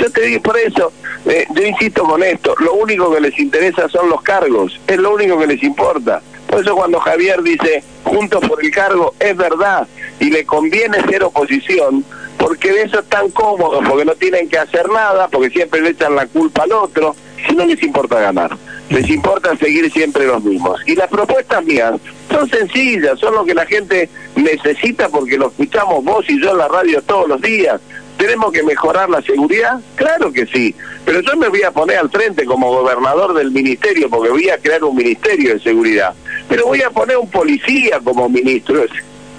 Yo 0.00 0.10
te 0.10 0.22
digo 0.22 0.42
por 0.42 0.58
eso, 0.58 0.92
eh, 1.26 1.46
yo 1.54 1.62
insisto 1.62 2.04
con 2.04 2.22
esto, 2.22 2.54
lo 2.58 2.74
único 2.74 3.12
que 3.14 3.20
les 3.20 3.38
interesa 3.38 3.88
son 3.88 4.08
los 4.10 4.22
cargos, 4.22 4.80
es 4.86 4.98
lo 4.98 5.14
único 5.14 5.38
que 5.38 5.46
les 5.46 5.62
importa. 5.62 6.20
Por 6.48 6.60
eso 6.60 6.74
cuando 6.74 7.00
Javier 7.00 7.42
dice 7.42 7.82
juntos 8.04 8.46
por 8.46 8.64
el 8.64 8.70
cargo, 8.70 9.14
es 9.18 9.36
verdad, 9.36 9.88
y 10.20 10.30
le 10.30 10.44
conviene 10.44 11.02
ser 11.08 11.24
oposición, 11.24 12.04
porque 12.38 12.72
de 12.72 12.82
eso 12.82 13.00
están 13.00 13.30
cómodos, 13.30 13.84
porque 13.88 14.04
no 14.04 14.14
tienen 14.14 14.48
que 14.48 14.58
hacer 14.58 14.88
nada, 14.88 15.28
porque 15.28 15.50
siempre 15.50 15.80
le 15.80 15.90
echan 15.90 16.14
la 16.14 16.26
culpa 16.26 16.62
al 16.62 16.72
otro, 16.72 17.16
si 17.46 17.54
no 17.54 17.64
les 17.64 17.82
importa 17.82 18.20
ganar, 18.20 18.56
les 18.90 19.08
importa 19.08 19.56
seguir 19.56 19.90
siempre 19.90 20.26
los 20.26 20.42
mismos. 20.44 20.80
Y 20.86 20.94
las 20.94 21.08
propuestas 21.08 21.64
mías 21.64 21.94
son 22.30 22.48
sencillas, 22.48 23.18
son 23.18 23.34
lo 23.34 23.44
que 23.44 23.54
la 23.54 23.66
gente 23.66 24.08
necesita 24.36 25.08
porque 25.08 25.38
lo 25.38 25.48
escuchamos 25.48 26.04
vos 26.04 26.24
y 26.28 26.40
yo 26.40 26.52
en 26.52 26.58
la 26.58 26.68
radio 26.68 27.02
todos 27.02 27.28
los 27.28 27.40
días. 27.40 27.80
¿Tenemos 28.16 28.52
que 28.52 28.62
mejorar 28.62 29.10
la 29.10 29.20
seguridad? 29.22 29.80
Claro 29.96 30.32
que 30.32 30.46
sí, 30.46 30.74
pero 31.04 31.20
yo 31.20 31.36
me 31.36 31.48
voy 31.48 31.62
a 31.62 31.72
poner 31.72 31.98
al 31.98 32.10
frente 32.10 32.44
como 32.44 32.70
gobernador 32.70 33.34
del 33.34 33.50
ministerio 33.50 34.08
porque 34.08 34.30
voy 34.30 34.50
a 34.50 34.58
crear 34.58 34.84
un 34.84 34.96
ministerio 34.96 35.54
de 35.54 35.60
seguridad 35.60 36.14
pero 36.48 36.66
voy 36.66 36.82
a 36.82 36.90
poner 36.90 37.16
un 37.16 37.30
policía 37.30 38.00
como 38.02 38.28
ministro 38.28 38.84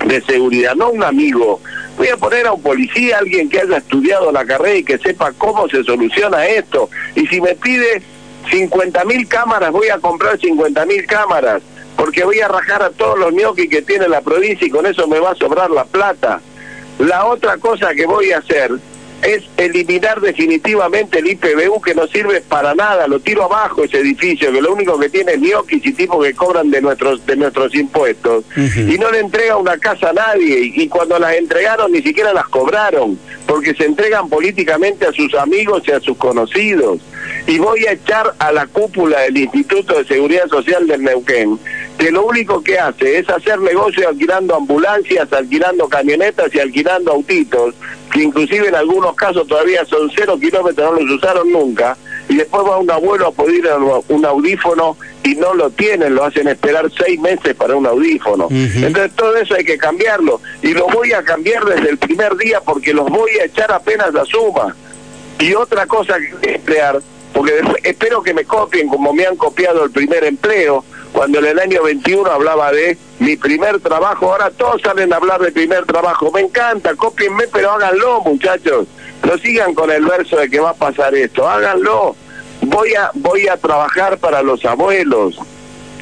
de 0.06 0.22
seguridad, 0.22 0.76
no 0.76 0.90
un 0.90 1.04
amigo. 1.04 1.62
Voy 1.98 2.08
a 2.10 2.18
poner 2.18 2.46
a 2.48 2.54
un 2.54 2.62
policía, 2.62 3.20
alguien 3.20 3.50
que 3.50 3.62
haya 3.62 3.78
estudiado 3.78 4.32
la 4.32 4.46
carrera 4.46 4.78
y 4.78 4.84
que 4.84 4.98
sepa 4.98 5.32
cómo 5.38 5.68
se 5.70 5.84
soluciona 5.84 6.46
esto. 6.46 6.90
Y 7.16 7.26
si 7.28 7.40
me 7.40 7.56
pide 7.56 8.02
50 8.52 9.06
mil 9.06 9.28
cámaras, 9.28 9.72
voy 9.72 9.90
a 9.90 10.00
comprar 10.00 10.40
50 10.40 10.86
mil 10.86 11.06
cámaras, 11.06 11.62
porque 11.96 12.24
voy 12.24 12.40
a 12.42 12.48
rajar 12.48 12.84
a 12.84 12.90
todos 12.90 13.18
los 13.18 13.34
ñoquis 13.34 13.70
que 13.70 13.82
tiene 13.82 14.08
la 14.08 14.22
provincia 14.22 14.68
y 14.68 14.70
con 14.70 14.86
eso 14.86 15.08
me 15.08 15.20
va 15.20 15.32
a 15.32 15.36
sobrar 15.36 15.72
la 15.72 15.86
plata. 15.86 16.42
La 17.00 17.26
otra 17.26 17.58
cosa 17.58 17.94
que 17.94 18.06
voy 18.06 18.32
a 18.32 18.40
hacer 18.40 18.72
es 19.26 19.44
eliminar 19.58 20.22
definitivamente 20.22 21.20
el 21.20 21.28
IPBU 21.28 21.82
que 21.82 21.96
no 21.96 22.06
sirve 22.08 22.42
para 22.42 22.76
nada, 22.76 23.08
lo 23.08 23.20
tiro 23.20 23.44
abajo 23.44 23.84
ese 23.84 24.00
edificio, 24.00 24.52
que 24.52 24.62
lo 24.62 24.74
único 24.74 25.00
que 25.00 25.10
tiene 25.10 25.34
es 25.34 25.40
ñoquis 25.40 25.86
y 25.86 25.94
tipos 25.94 26.24
que 26.24 26.34
cobran 26.34 26.70
de 26.70 26.82
nuestros 26.82 27.26
de 27.26 27.36
nuestros 27.36 27.74
impuestos. 27.74 28.46
Y 28.56 28.98
no 29.00 29.12
le 29.12 29.20
entrega 29.20 29.58
una 29.58 29.78
casa 29.78 30.12
a 30.12 30.14
nadie. 30.14 30.60
Y, 30.60 30.84
y, 30.84 30.88
cuando 30.88 31.18
las 31.18 31.36
entregaron 31.36 31.92
ni 31.92 32.02
siquiera 32.02 32.34
las 32.34 32.48
cobraron 32.48 33.18
porque 33.48 33.74
se 33.74 33.86
entregan 33.86 34.30
políticamente 34.30 35.06
a 35.06 35.12
sus 35.12 35.34
amigos 35.34 35.84
y 35.88 35.92
a 35.92 36.00
sus 36.00 36.18
conocidos 36.18 37.00
y 37.48 37.58
voy 37.60 37.86
a 37.86 37.94
echar 37.94 38.34
a 38.40 38.52
la 38.52 38.68
cúpula 38.68 39.22
del 39.22 39.38
Instituto 39.38 39.98
de 39.98 40.06
Seguridad 40.06 40.48
Social 40.48 40.88
del 40.88 41.04
Neuquén 41.04 41.60
que 41.98 42.12
lo 42.12 42.26
único 42.26 42.62
que 42.62 42.78
hace 42.78 43.20
es 43.20 43.30
hacer 43.30 43.60
negocio 43.60 44.08
alquilando 44.10 44.56
ambulancias, 44.56 45.32
alquilando 45.32 45.88
camionetas 45.88 46.54
y 46.54 46.60
alquilando 46.60 47.12
autitos, 47.12 47.76
que 48.12 48.24
inclusive 48.24 48.68
en 48.68 48.76
algunos 48.76 49.16
casos 49.16 49.48
todavía 49.48 49.86
son 49.86 50.12
cero 50.16 50.38
kilómetros, 50.40 50.92
no 50.92 51.02
los 51.02 51.18
usaron 51.18 51.52
nunca, 51.52 51.98
y 52.28 52.36
después 52.36 52.64
va 52.66 52.80
un 52.80 52.92
abuelo 52.92 53.28
a 53.28 53.32
pedir 53.32 53.68
un 54.08 54.26
audífono 54.26 54.98
y 55.24 55.36
no 55.36 55.54
lo 55.54 55.70
tienen, 55.70 56.16
lo 56.16 56.26
hacen 56.26 56.48
esperar 56.48 56.90
seis 56.98 57.20
meses 57.20 57.56
para 57.56 57.76
un 57.76 57.86
audífono. 57.86 58.48
Entonces 58.50 59.12
todo 59.16 59.36
eso 59.38 59.56
hay 59.56 59.64
que 59.64 59.78
cambiarlo, 59.78 60.42
y 60.62 60.74
lo 60.74 60.88
voy 60.88 61.14
a 61.14 61.24
cambiar 61.24 61.64
desde 61.66 61.90
el 61.90 61.98
primer 61.98 62.36
día 62.36 62.62
porque 62.62 62.94
los 62.94 63.10
voy 63.10 63.32
a 63.42 63.46
echar 63.46 63.72
apenas 63.72 64.14
a 64.16 64.26
suma. 64.26 64.76
Y 65.40 65.54
otra 65.54 65.86
cosa 65.86 66.18
que 66.18 66.34
voy 66.34 66.50
a 66.50 66.56
emplear, 66.56 67.02
porque 67.36 67.62
espero 67.84 68.24
que 68.24 68.34
me 68.34 68.46
copien 68.46 68.88
como 68.88 69.12
me 69.12 69.26
han 69.26 69.36
copiado 69.36 69.84
el 69.84 69.92
primer 69.92 70.24
empleo, 70.24 70.86
cuando 71.12 71.40
en 71.40 71.46
el 71.48 71.60
año 71.60 71.84
21 71.84 72.32
hablaba 72.32 72.72
de 72.72 72.98
mi 73.20 73.36
primer 73.36 73.82
trabajo, 73.82 74.32
ahora 74.32 74.52
todos 74.52 74.82
salen 74.82 75.12
a 75.12 75.18
hablar 75.18 75.42
de 75.42 75.52
primer 75.52 75.86
trabajo. 75.86 76.32
Me 76.32 76.40
encanta, 76.40 76.96
cópienme, 76.96 77.44
pero 77.52 77.74
háganlo, 77.74 78.22
muchachos. 78.22 78.88
No 79.22 79.38
sigan 79.38 79.74
con 79.74 79.92
el 79.92 80.06
verso 80.06 80.38
de 80.38 80.50
que 80.50 80.62
va 80.62 80.70
a 80.70 80.76
pasar 80.76 81.14
esto, 81.14 81.46
háganlo. 81.46 82.16
Voy 82.62 82.94
a, 82.94 83.12
voy 83.16 83.50
a 83.50 83.58
trabajar 83.58 84.18
para 84.18 84.42
los 84.42 84.64
abuelos. 84.64 85.38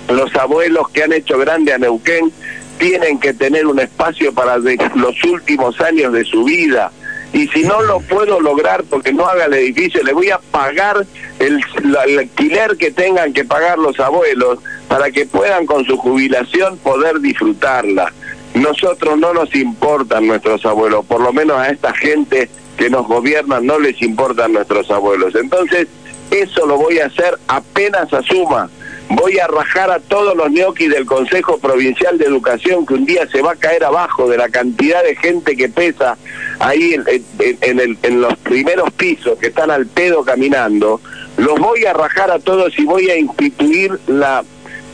Los 0.09 0.35
abuelos 0.35 0.87
que 0.89 1.03
han 1.03 1.13
hecho 1.13 1.39
grande 1.39 1.73
a 1.73 1.79
Neuquén 1.79 2.31
tienen 2.77 3.19
que 3.19 3.33
tener 3.33 3.65
un 3.65 3.79
espacio 3.79 4.31
para 4.35 4.59
los 4.59 5.23
últimos 5.23 5.81
años 5.81 6.13
de 6.13 6.25
su 6.25 6.43
vida 6.43 6.91
y 7.33 7.47
si 7.47 7.63
no 7.63 7.81
lo 7.81 7.99
puedo 7.99 8.39
lograr 8.39 8.83
porque 8.83 9.11
no 9.11 9.25
haga 9.25 9.45
el 9.45 9.53
edificio, 9.55 10.03
le 10.03 10.13
voy 10.13 10.29
a 10.29 10.37
pagar 10.37 11.05
el, 11.39 11.59
alquiler 11.97 12.77
que 12.77 12.91
tengan 12.91 13.33
que 13.33 13.43
pagar 13.43 13.79
los 13.79 13.99
abuelos 13.99 14.59
para 14.87 15.09
que 15.09 15.25
puedan 15.25 15.65
con 15.65 15.83
su 15.83 15.97
jubilación 15.97 16.77
poder 16.77 17.19
disfrutarla. 17.19 18.13
Nosotros 18.53 19.17
no 19.17 19.33
nos 19.33 19.53
importan 19.55 20.27
nuestros 20.27 20.63
abuelos, 20.63 21.05
por 21.05 21.21
lo 21.21 21.33
menos 21.33 21.57
a 21.57 21.69
esta 21.69 21.91
gente 21.95 22.49
que 22.77 22.91
nos 22.91 23.07
gobierna 23.07 23.59
no 23.59 23.79
les 23.79 23.99
importan 24.03 24.53
nuestros 24.53 24.91
abuelos. 24.91 25.33
Entonces, 25.33 25.87
eso 26.29 26.67
lo 26.67 26.77
voy 26.77 26.99
a 26.99 27.07
hacer 27.07 27.39
apenas 27.47 28.13
asuma 28.13 28.69
voy 29.09 29.39
a 29.39 29.47
rajar 29.47 29.91
a 29.91 29.99
todos 29.99 30.35
los 30.35 30.49
ñoquis 30.51 30.89
del 30.89 31.05
Consejo 31.05 31.57
Provincial 31.57 32.17
de 32.17 32.25
Educación 32.25 32.85
que 32.85 32.93
un 32.93 33.05
día 33.05 33.27
se 33.31 33.41
va 33.41 33.53
a 33.53 33.55
caer 33.55 33.83
abajo 33.83 34.29
de 34.29 34.37
la 34.37 34.49
cantidad 34.49 35.03
de 35.03 35.15
gente 35.15 35.55
que 35.55 35.69
pesa 35.69 36.17
ahí 36.59 36.93
en, 36.93 37.79
el, 37.79 37.97
en 38.01 38.21
los 38.21 38.35
primeros 38.37 38.91
pisos 38.93 39.37
que 39.39 39.47
están 39.47 39.71
al 39.71 39.87
pedo 39.87 40.23
caminando, 40.23 41.01
los 41.37 41.59
voy 41.59 41.85
a 41.85 41.93
rajar 41.93 42.31
a 42.31 42.39
todos 42.39 42.77
y 42.77 42.85
voy 42.85 43.09
a 43.09 43.17
instituir 43.17 43.99
la 44.07 44.43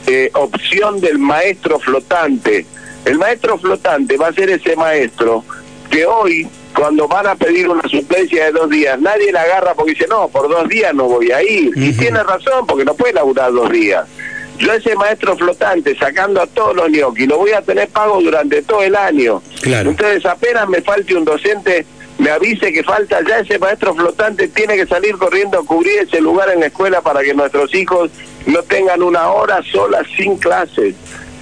eh, 0.07 0.31
opción 0.33 0.99
del 1.01 1.19
maestro 1.19 1.79
flotante. 1.79 2.65
El 3.05 3.17
maestro 3.17 3.57
flotante 3.57 4.17
va 4.17 4.27
a 4.27 4.33
ser 4.33 4.49
ese 4.49 4.75
maestro 4.75 5.43
que 5.89 6.05
hoy 6.05 6.47
cuando 6.79 7.09
van 7.09 7.27
a 7.27 7.35
pedir 7.35 7.67
una 7.67 7.81
suplencia 7.89 8.45
de 8.45 8.51
dos 8.53 8.69
días, 8.69 8.97
nadie 9.01 9.33
la 9.33 9.41
agarra 9.41 9.73
porque 9.73 9.91
dice, 9.91 10.07
no, 10.07 10.29
por 10.29 10.47
dos 10.47 10.67
días 10.69 10.93
no 10.95 11.09
voy 11.09 11.29
a 11.29 11.43
ir. 11.43 11.73
Y 11.75 11.91
tiene 11.91 12.23
razón, 12.23 12.65
porque 12.65 12.85
no 12.85 12.93
puede 12.93 13.13
laburar 13.13 13.51
dos 13.51 13.69
días. 13.69 14.07
Yo 14.57 14.71
ese 14.71 14.95
maestro 14.95 15.35
flotante, 15.35 15.97
sacando 15.97 16.41
a 16.41 16.47
todos 16.47 16.73
los 16.73 16.89
ñoquis, 16.89 17.27
lo 17.27 17.37
voy 17.37 17.51
a 17.51 17.61
tener 17.61 17.89
pago 17.89 18.21
durante 18.21 18.61
todo 18.61 18.81
el 18.81 18.95
año. 18.95 19.41
Claro. 19.61 19.89
Entonces, 19.89 20.25
apenas 20.25 20.69
me 20.69 20.81
falte 20.81 21.15
un 21.15 21.25
docente, 21.25 21.85
me 22.17 22.29
avise 22.29 22.71
que 22.71 22.81
falta, 22.81 23.19
ya 23.27 23.39
ese 23.39 23.59
maestro 23.59 23.93
flotante 23.93 24.47
tiene 24.47 24.77
que 24.77 24.87
salir 24.87 25.17
corriendo 25.17 25.59
a 25.59 25.65
cubrir 25.65 25.99
ese 25.99 26.21
lugar 26.21 26.49
en 26.49 26.61
la 26.61 26.67
escuela 26.67 27.01
para 27.01 27.21
que 27.23 27.33
nuestros 27.33 27.75
hijos 27.75 28.09
no 28.45 28.63
tengan 28.63 29.03
una 29.03 29.27
hora 29.27 29.61
sola 29.69 30.01
sin 30.15 30.37
clases. 30.37 30.95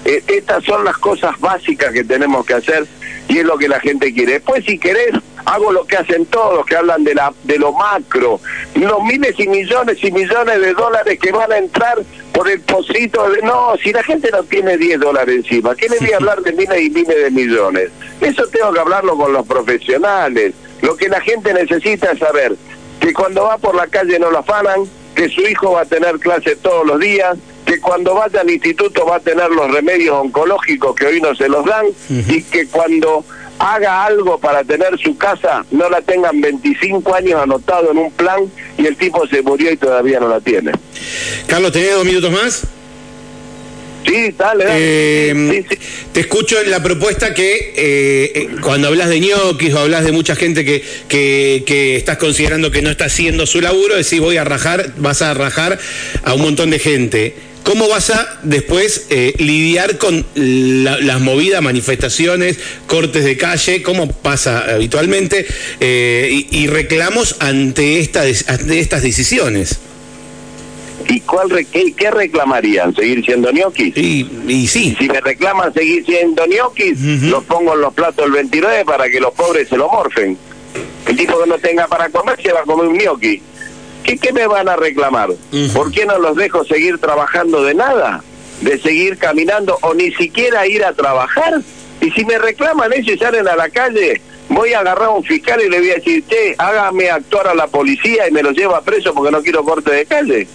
Eh, 0.03 0.23
estas 0.27 0.63
son 0.63 0.83
las 0.83 0.97
cosas 0.97 1.39
básicas 1.39 1.91
que 1.91 2.03
tenemos 2.03 2.43
que 2.43 2.55
hacer 2.55 2.87
y 3.27 3.39
es 3.39 3.45
lo 3.45 3.57
que 3.57 3.67
la 3.67 3.79
gente 3.79 4.13
quiere. 4.13 4.33
Después, 4.33 4.63
si 4.65 4.77
querés, 4.77 5.13
hago 5.45 5.71
lo 5.71 5.85
que 5.85 5.97
hacen 5.97 6.25
todos, 6.25 6.65
que 6.65 6.75
hablan 6.75 7.03
de, 7.03 7.15
la, 7.15 7.33
de 7.43 7.57
lo 7.57 7.73
macro, 7.73 8.39
los 8.75 9.03
miles 9.03 9.39
y 9.39 9.47
millones 9.47 9.97
y 10.03 10.11
millones 10.11 10.61
de 10.61 10.73
dólares 10.73 11.19
que 11.19 11.31
van 11.31 11.51
a 11.51 11.57
entrar 11.57 11.97
por 12.33 12.49
el 12.49 12.61
pocito 12.61 13.29
de... 13.29 13.41
No, 13.41 13.75
si 13.81 13.91
la 13.91 14.03
gente 14.03 14.29
no 14.31 14.43
tiene 14.43 14.77
10 14.77 14.99
dólares 14.99 15.35
encima, 15.37 15.75
¿qué 15.75 15.89
le 15.89 15.99
voy 15.99 16.11
a 16.11 16.17
hablar 16.17 16.41
de 16.41 16.53
miles 16.53 16.81
y 16.81 16.89
miles 16.89 17.23
de 17.23 17.31
millones? 17.31 17.89
Eso 18.21 18.45
tengo 18.47 18.73
que 18.73 18.79
hablarlo 18.79 19.17
con 19.17 19.33
los 19.33 19.45
profesionales. 19.45 20.53
Lo 20.81 20.95
que 20.95 21.09
la 21.09 21.19
gente 21.21 21.53
necesita 21.53 22.11
es 22.11 22.19
saber 22.19 22.55
que 22.99 23.13
cuando 23.13 23.43
va 23.45 23.57
por 23.57 23.75
la 23.75 23.87
calle 23.87 24.19
no 24.19 24.31
lo 24.31 24.39
afanan, 24.39 24.81
que 25.15 25.29
su 25.29 25.41
hijo 25.41 25.71
va 25.73 25.81
a 25.81 25.85
tener 25.85 26.19
clase 26.19 26.55
todos 26.57 26.85
los 26.85 26.99
días, 26.99 27.37
que 27.77 27.81
cuando 27.81 28.15
vaya 28.15 28.41
al 28.41 28.49
instituto 28.49 29.05
va 29.05 29.17
a 29.17 29.19
tener 29.19 29.49
los 29.49 29.71
remedios 29.71 30.15
oncológicos 30.15 30.95
que 30.95 31.05
hoy 31.05 31.21
no 31.21 31.35
se 31.35 31.47
los 31.47 31.63
dan 31.65 31.85
y 32.09 32.41
que 32.41 32.65
cuando 32.67 33.23
haga 33.59 34.05
algo 34.05 34.39
para 34.39 34.63
tener 34.63 34.97
su 34.99 35.17
casa 35.17 35.65
no 35.71 35.89
la 35.89 36.01
tengan 36.01 36.41
25 36.41 37.13
años 37.15 37.41
anotado 37.41 37.91
en 37.91 37.97
un 37.97 38.11
plan 38.11 38.41
y 38.77 38.85
el 38.85 38.95
tipo 38.95 39.27
se 39.27 39.41
murió 39.41 39.71
y 39.71 39.77
todavía 39.77 40.19
no 40.19 40.27
la 40.27 40.39
tiene. 40.39 40.71
Carlos, 41.47 41.71
¿tenés 41.71 41.93
dos 41.93 42.05
minutos 42.05 42.31
más? 42.31 42.67
Sí, 44.07 44.33
dale, 44.37 44.63
eh, 44.69 45.65
Te 46.13 46.21
escucho 46.21 46.61
en 46.61 46.71
la 46.71 46.81
propuesta 46.81 47.33
que 47.33 47.73
eh, 47.75 48.31
eh, 48.35 48.49
cuando 48.61 48.87
hablas 48.87 49.09
de 49.09 49.19
ñoquis 49.19 49.73
o 49.73 49.79
hablas 49.79 50.05
de 50.05 50.13
mucha 50.13 50.35
gente 50.35 50.63
que, 50.63 50.81
que, 51.09 51.63
que, 51.65 51.97
estás 51.97 52.17
considerando 52.17 52.71
que 52.71 52.81
no 52.81 52.89
está 52.89 53.05
haciendo 53.05 53.45
su 53.45 53.59
laburo, 53.59 53.95
decís 53.95 54.21
voy 54.21 54.37
a 54.37 54.45
rajar, 54.45 54.93
vas 54.97 55.21
a 55.21 55.33
rajar 55.33 55.77
a 56.23 56.33
un 56.33 56.41
montón 56.41 56.69
de 56.69 56.79
gente. 56.79 57.35
¿Cómo 57.67 57.89
vas 57.89 58.11
a 58.11 58.39
después 58.43 59.07
eh, 59.09 59.33
lidiar 59.39 59.97
con 59.97 60.25
las 60.35 61.19
movidas, 61.19 61.61
manifestaciones, 61.61 62.57
cortes 62.87 63.25
de 63.25 63.35
calle, 63.35 63.83
como 63.83 64.07
pasa 64.09 64.73
habitualmente, 64.73 65.45
eh, 65.81 66.45
y, 66.49 66.67
reclamos 66.67 67.35
ante, 67.41 67.99
esta, 67.99 68.21
ante 68.21 68.79
estas 68.79 69.03
decisiones? 69.03 69.81
¿Y 71.09 71.19
cuál 71.19 71.49
qué, 71.69 72.09
reclamarían? 72.09 72.95
¿Seguir 72.95 73.25
siendo 73.25 73.51
ñoquis? 73.51 73.97
Y, 73.97 74.65
sí. 74.69 74.95
Si 74.97 75.09
me 75.09 75.19
reclaman 75.19 75.73
seguir 75.73 76.05
siendo 76.05 76.47
ñoquis, 76.47 77.01
los 77.23 77.43
pongo 77.43 77.73
en 77.73 77.81
los 77.81 77.93
platos 77.93 78.23
del 78.23 78.31
29 78.31 78.85
para 78.85 79.09
que 79.09 79.19
los 79.19 79.33
pobres 79.33 79.67
se 79.67 79.75
lo 79.75 79.89
morfen. 79.89 80.37
El 81.05 81.17
tipo 81.17 81.37
que 81.43 81.49
no 81.49 81.57
tenga 81.57 81.85
para 81.87 82.09
comer 82.09 82.41
se 82.41 82.53
va 82.53 82.61
a 82.61 82.63
comer 82.63 82.87
un 82.87 82.97
ñoqui. 82.97 83.41
¿Qué, 84.15 84.31
me 84.31 84.47
van 84.47 84.69
a 84.69 84.77
reclamar? 84.77 85.31
¿Por 85.73 85.91
qué 85.91 86.05
no 86.05 86.17
los 86.17 86.37
dejo 86.37 86.63
seguir 86.63 86.97
trabajando 86.97 87.63
de 87.63 87.73
nada? 87.73 88.23
¿De 88.61 88.79
seguir 88.79 89.17
caminando 89.17 89.77
o 89.81 89.93
ni 89.93 90.11
siquiera 90.13 90.65
ir 90.65 90.85
a 90.85 90.93
trabajar? 90.93 91.61
Y 91.99 92.11
si 92.11 92.23
me 92.23 92.37
reclaman 92.37 92.93
eso 92.93 93.11
y 93.11 93.17
salen 93.17 93.47
a 93.49 93.57
la 93.57 93.69
calle, 93.69 94.21
voy 94.47 94.71
a 94.71 94.79
agarrar 94.79 95.09
a 95.09 95.09
un 95.09 95.23
fiscal 95.25 95.61
y 95.61 95.69
le 95.69 95.79
voy 95.79 95.91
a 95.91 95.95
decir, 95.95 96.23
che, 96.27 96.55
hágame 96.57 97.09
actuar 97.09 97.49
a 97.49 97.55
la 97.55 97.67
policía 97.67 98.29
y 98.29 98.31
me 98.31 98.41
lo 98.41 98.51
lleva 98.51 98.81
preso 98.81 99.13
porque 99.13 99.31
no 99.31 99.41
quiero 99.41 99.65
corte 99.65 99.91
de 99.91 100.05
calle. 100.05 100.47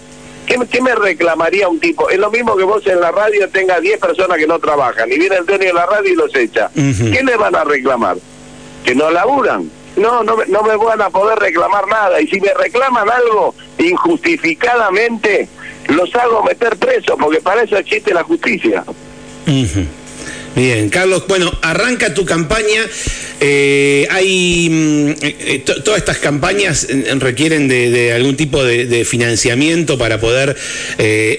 ¿Qué, 0.47 0.81
me 0.81 0.95
reclamaría 0.95 1.69
un 1.69 1.79
tipo? 1.79 2.09
Es 2.09 2.17
lo 2.17 2.31
mismo 2.31 2.57
que 2.57 2.63
vos 2.63 2.85
en 2.87 2.99
la 2.99 3.11
radio 3.11 3.47
tengas 3.49 3.81
10 3.81 3.99
personas 3.99 4.37
que 4.37 4.47
no 4.47 4.57
trabajan 4.59 5.11
y 5.11 5.17
viene 5.17 5.37
el 5.37 5.45
dueño 5.45 5.67
de 5.67 5.73
la 5.73 5.85
radio 5.85 6.11
y 6.11 6.15
los 6.15 6.35
echa. 6.35 6.71
¿Qué 6.73 7.21
le 7.23 7.37
van 7.37 7.55
a 7.55 7.63
reclamar? 7.63 8.17
Que 8.83 8.95
no 8.95 9.11
laburan 9.11 9.69
no, 9.95 10.23
no, 10.23 10.37
no 10.47 10.63
me 10.63 10.75
van 10.75 11.01
a 11.01 11.09
poder 11.09 11.39
reclamar 11.39 11.87
nada. 11.87 12.21
Y 12.21 12.27
si 12.27 12.39
me 12.39 12.53
reclaman 12.53 13.09
algo 13.09 13.55
injustificadamente, 13.77 15.47
los 15.89 16.13
hago 16.15 16.43
meter 16.43 16.77
preso, 16.77 17.17
porque 17.17 17.41
para 17.41 17.63
eso 17.63 17.77
existe 17.77 18.13
la 18.13 18.23
justicia. 18.23 18.83
Bien, 20.55 20.89
Carlos, 20.89 21.23
bueno, 21.27 21.51
arranca 21.63 22.13
tu 22.13 22.25
campaña. 22.25 22.81
Eh, 23.39 24.07
hay 24.11 24.69
mm, 24.69 25.09
eh, 25.09 25.15
eh, 25.21 25.63
todas 25.83 25.97
estas 25.97 26.19
campañas 26.19 26.87
requieren 27.15 27.67
de, 27.67 28.13
algún 28.13 28.37
tipo 28.37 28.63
de, 28.63 29.03
financiamiento 29.03 29.97
para 29.97 30.19
poder 30.19 30.55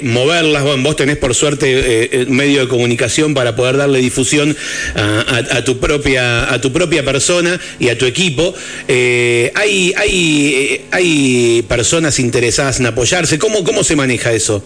moverlas. 0.02 0.64
vos 0.83 0.97
tenés 0.97 1.16
por 1.16 1.35
suerte 1.35 2.26
medio 2.28 2.61
de 2.61 2.68
comunicación 2.68 3.35
para 3.35 3.54
poder 3.54 3.76
darle 3.76 4.00
difusión 4.00 4.56
a, 4.97 5.62
tu 5.64 5.78
propia 5.78 6.52
a 6.52 6.61
tu 6.61 6.73
propia 6.73 7.04
persona 7.04 7.59
y 7.78 7.88
a 7.88 7.97
tu 7.97 8.06
equipo. 8.06 8.54
hay 8.88 9.94
hay 9.97 10.85
hay 10.90 11.64
personas 11.68 12.18
interesadas 12.18 12.80
en 12.80 12.87
apoyarse. 12.87 13.38
¿Cómo 13.38 13.64
cómo 13.64 13.85
se 13.85 13.97
maneja 13.97 14.33
eso? 14.33 14.62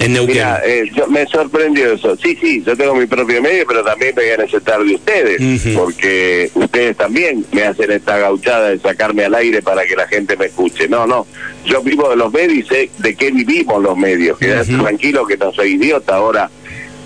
En 0.00 0.12
Mira, 0.26 0.62
eh, 0.64 0.90
me 1.08 1.26
sorprendió 1.26 1.92
eso. 1.92 2.16
Sí, 2.16 2.36
sí, 2.40 2.62
yo 2.64 2.76
tengo 2.76 2.94
mi 2.94 3.06
propio 3.06 3.42
medio, 3.42 3.64
pero 3.66 3.82
también 3.82 4.14
me 4.14 4.22
voy 4.22 4.30
a 4.30 4.36
necesitar 4.36 4.82
de 4.82 4.94
ustedes, 4.94 5.74
porque 5.74 6.50
ustedes 6.54 6.96
también 6.96 7.44
me 7.52 7.64
hacen 7.64 7.90
esta 7.90 8.16
gauchada 8.18 8.70
de 8.70 8.78
sacarme 8.78 9.24
al 9.24 9.34
aire 9.34 9.60
para 9.60 9.84
que 9.84 9.96
la 9.96 10.06
gente 10.06 10.36
me 10.36 10.46
escuche. 10.46 10.88
No, 10.88 11.06
no, 11.06 11.26
yo 11.64 11.82
vivo 11.82 12.08
de 12.10 12.16
los 12.16 12.32
medios 12.32 12.58
y 12.58 12.62
sé 12.62 12.90
de 12.98 13.14
qué 13.16 13.30
vivimos 13.30 13.82
los 13.82 13.96
medios. 13.96 14.38
Quédate 14.38 14.72
tranquilo 14.76 15.26
que 15.26 15.36
no 15.36 15.52
soy 15.52 15.72
idiota. 15.72 16.14
Ahora, 16.16 16.48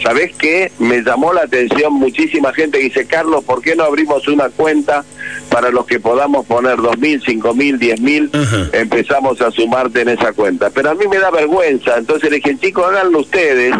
¿sabés 0.03 0.35
qué? 0.37 0.73
Me 0.79 1.03
llamó 1.03 1.33
la 1.33 1.43
atención 1.43 1.95
muchísima 1.95 2.53
gente 2.53 2.79
que 2.79 2.85
dice, 2.85 3.07
Carlos, 3.07 3.45
¿por 3.45 3.63
qué 3.63 3.77
no 3.77 3.85
abrimos 3.85 4.27
una 4.29 4.49
cuenta 4.49 5.05
para 5.49 5.71
los 5.71 5.87
que 5.87 6.01
podamos 6.01 6.47
poner 6.47 6.77
dos 6.77 6.99
mil, 6.99 7.23
cinco 7.25 7.55
mil, 7.55 7.79
diez 7.79 8.01
mil? 8.01 8.31
Empezamos 8.73 9.41
a 9.41 9.51
sumarte 9.51 10.03
en 10.03 10.11
esa 10.11 10.33
cuenta. 10.33 10.71
Pero 10.71 10.91
a 10.91 10.95
mí 10.95 11.07
me 11.09 11.19
da 11.19 11.31
vergüenza, 11.31 11.97
entonces 11.97 12.31
le 12.31 12.37
dije, 12.37 12.57
chicos, 12.59 12.85
háganlo 12.87 13.21
ustedes. 13.21 13.75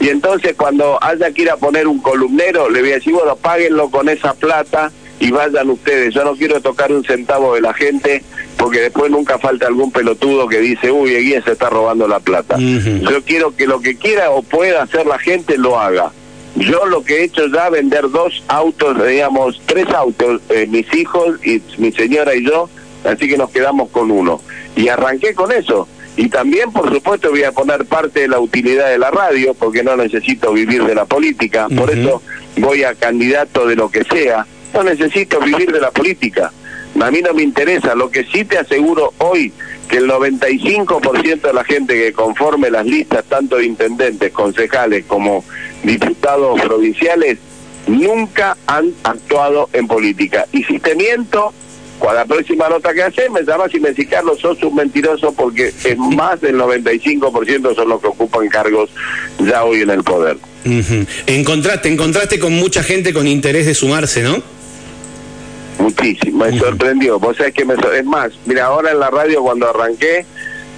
Y 0.00 0.08
entonces 0.08 0.54
cuando 0.56 1.02
haya 1.02 1.30
que 1.32 1.42
ir 1.42 1.50
a 1.50 1.56
poner 1.56 1.86
un 1.86 2.00
columnero, 2.00 2.68
le 2.68 2.80
voy 2.80 2.92
a 2.92 2.94
decir, 2.94 3.12
bueno, 3.12 3.36
páguenlo 3.36 3.90
con 3.90 4.08
esa 4.08 4.34
plata 4.34 4.92
y 5.18 5.30
vayan 5.30 5.70
ustedes. 5.70 6.14
Yo 6.14 6.24
no 6.24 6.34
quiero 6.34 6.60
tocar 6.60 6.92
un 6.92 7.04
centavo 7.04 7.54
de 7.54 7.60
la 7.60 7.74
gente 7.74 8.22
porque 8.56 8.80
después 8.80 9.10
nunca 9.10 9.38
falta 9.38 9.66
algún 9.66 9.90
pelotudo 9.92 10.48
que 10.48 10.60
dice, 10.60 10.90
uy, 10.90 11.14
Eguía 11.14 11.42
se 11.42 11.52
está 11.52 11.70
robando 11.70 12.08
la 12.08 12.20
plata. 12.20 12.56
Yo 12.58 13.22
quiero 13.24 13.54
que 13.54 13.66
lo 13.66 13.80
que 13.80 13.96
quiera 13.96 14.30
o 14.30 14.42
pueda 14.42 14.82
hacer 14.82 15.06
la 15.06 15.18
gente 15.18 15.58
lo 15.58 15.78
haga. 15.78 16.10
Yo 16.56 16.86
lo 16.86 17.04
que 17.04 17.18
he 17.18 17.24
hecho 17.24 17.48
ya 17.48 17.68
vender 17.68 18.10
dos 18.10 18.42
autos, 18.48 19.06
digamos, 19.06 19.60
tres 19.66 19.88
autos, 19.90 20.40
eh, 20.48 20.66
mis 20.66 20.92
hijos 20.94 21.38
y 21.44 21.60
mi 21.76 21.92
señora 21.92 22.34
y 22.34 22.46
yo, 22.46 22.70
así 23.04 23.28
que 23.28 23.36
nos 23.36 23.50
quedamos 23.50 23.90
con 23.90 24.10
uno. 24.10 24.40
Y 24.74 24.88
arranqué 24.88 25.34
con 25.34 25.52
eso. 25.52 25.86
Y 26.16 26.30
también, 26.30 26.72
por 26.72 26.90
supuesto, 26.90 27.30
voy 27.30 27.42
a 27.42 27.52
poner 27.52 27.84
parte 27.84 28.20
de 28.20 28.28
la 28.28 28.40
utilidad 28.40 28.88
de 28.88 28.98
la 28.98 29.10
radio, 29.10 29.52
porque 29.52 29.82
no 29.82 29.96
necesito 29.96 30.52
vivir 30.54 30.84
de 30.84 30.94
la 30.94 31.04
política, 31.04 31.68
por 31.76 31.90
eso 31.90 32.22
voy 32.56 32.84
a 32.84 32.94
candidato 32.94 33.66
de 33.66 33.76
lo 33.76 33.90
que 33.90 34.02
sea, 34.04 34.46
no 34.76 34.84
necesito 34.84 35.40
vivir 35.40 35.72
de 35.72 35.80
la 35.80 35.90
política. 35.90 36.52
A 37.00 37.10
mí 37.10 37.20
no 37.22 37.32
me 37.34 37.42
interesa, 37.42 37.94
lo 37.94 38.10
que 38.10 38.24
sí 38.24 38.44
te 38.44 38.58
aseguro 38.58 39.12
hoy, 39.18 39.52
que 39.88 39.98
el 39.98 40.08
95% 40.08 41.40
de 41.40 41.52
la 41.52 41.64
gente 41.64 41.94
que 41.94 42.12
conforme 42.12 42.70
las 42.70 42.84
listas, 42.84 43.24
tanto 43.24 43.56
de 43.56 43.64
intendentes, 43.64 44.32
concejales 44.32 45.04
como 45.06 45.44
diputados 45.82 46.60
provinciales, 46.60 47.38
nunca 47.86 48.56
han 48.66 48.92
actuado 49.02 49.68
en 49.72 49.86
política. 49.86 50.46
Y 50.52 50.64
si 50.64 50.78
te 50.78 50.94
miento, 50.94 51.52
cuando 51.98 52.20
la 52.20 52.26
próxima 52.26 52.68
nota 52.68 52.92
que 52.92 53.02
haces 53.02 53.30
me 53.30 53.42
llamas 53.42 53.72
y 53.74 53.80
me 53.80 53.90
decís, 53.90 54.08
Carlos, 54.08 54.40
sos 54.40 54.62
un 54.62 54.74
mentiroso 54.74 55.32
porque 55.32 55.68
es 55.68 55.98
más 55.98 56.40
del 56.40 56.56
95% 56.56 57.74
son 57.74 57.88
los 57.88 58.00
que 58.00 58.08
ocupan 58.08 58.48
cargos 58.48 58.90
ya 59.38 59.64
hoy 59.64 59.82
en 59.82 59.90
el 59.90 60.02
poder. 60.02 60.36
Encontraste, 61.26 61.88
encontraste 61.88 62.38
con 62.38 62.52
mucha 62.54 62.82
gente 62.82 63.12
con 63.12 63.26
interés 63.26 63.66
de 63.66 63.74
sumarse, 63.74 64.22
¿no? 64.22 64.55
Muchísimo, 65.86 66.44
me 66.44 66.58
sorprendió. 66.58 67.20
Vos 67.20 67.36
sabés 67.36 67.54
que 67.54 67.64
me 67.64 67.74
es 67.74 68.04
más, 68.04 68.32
mira, 68.44 68.66
ahora 68.66 68.90
en 68.90 68.98
la 68.98 69.08
radio 69.08 69.40
cuando 69.40 69.70
arranqué, 69.70 70.26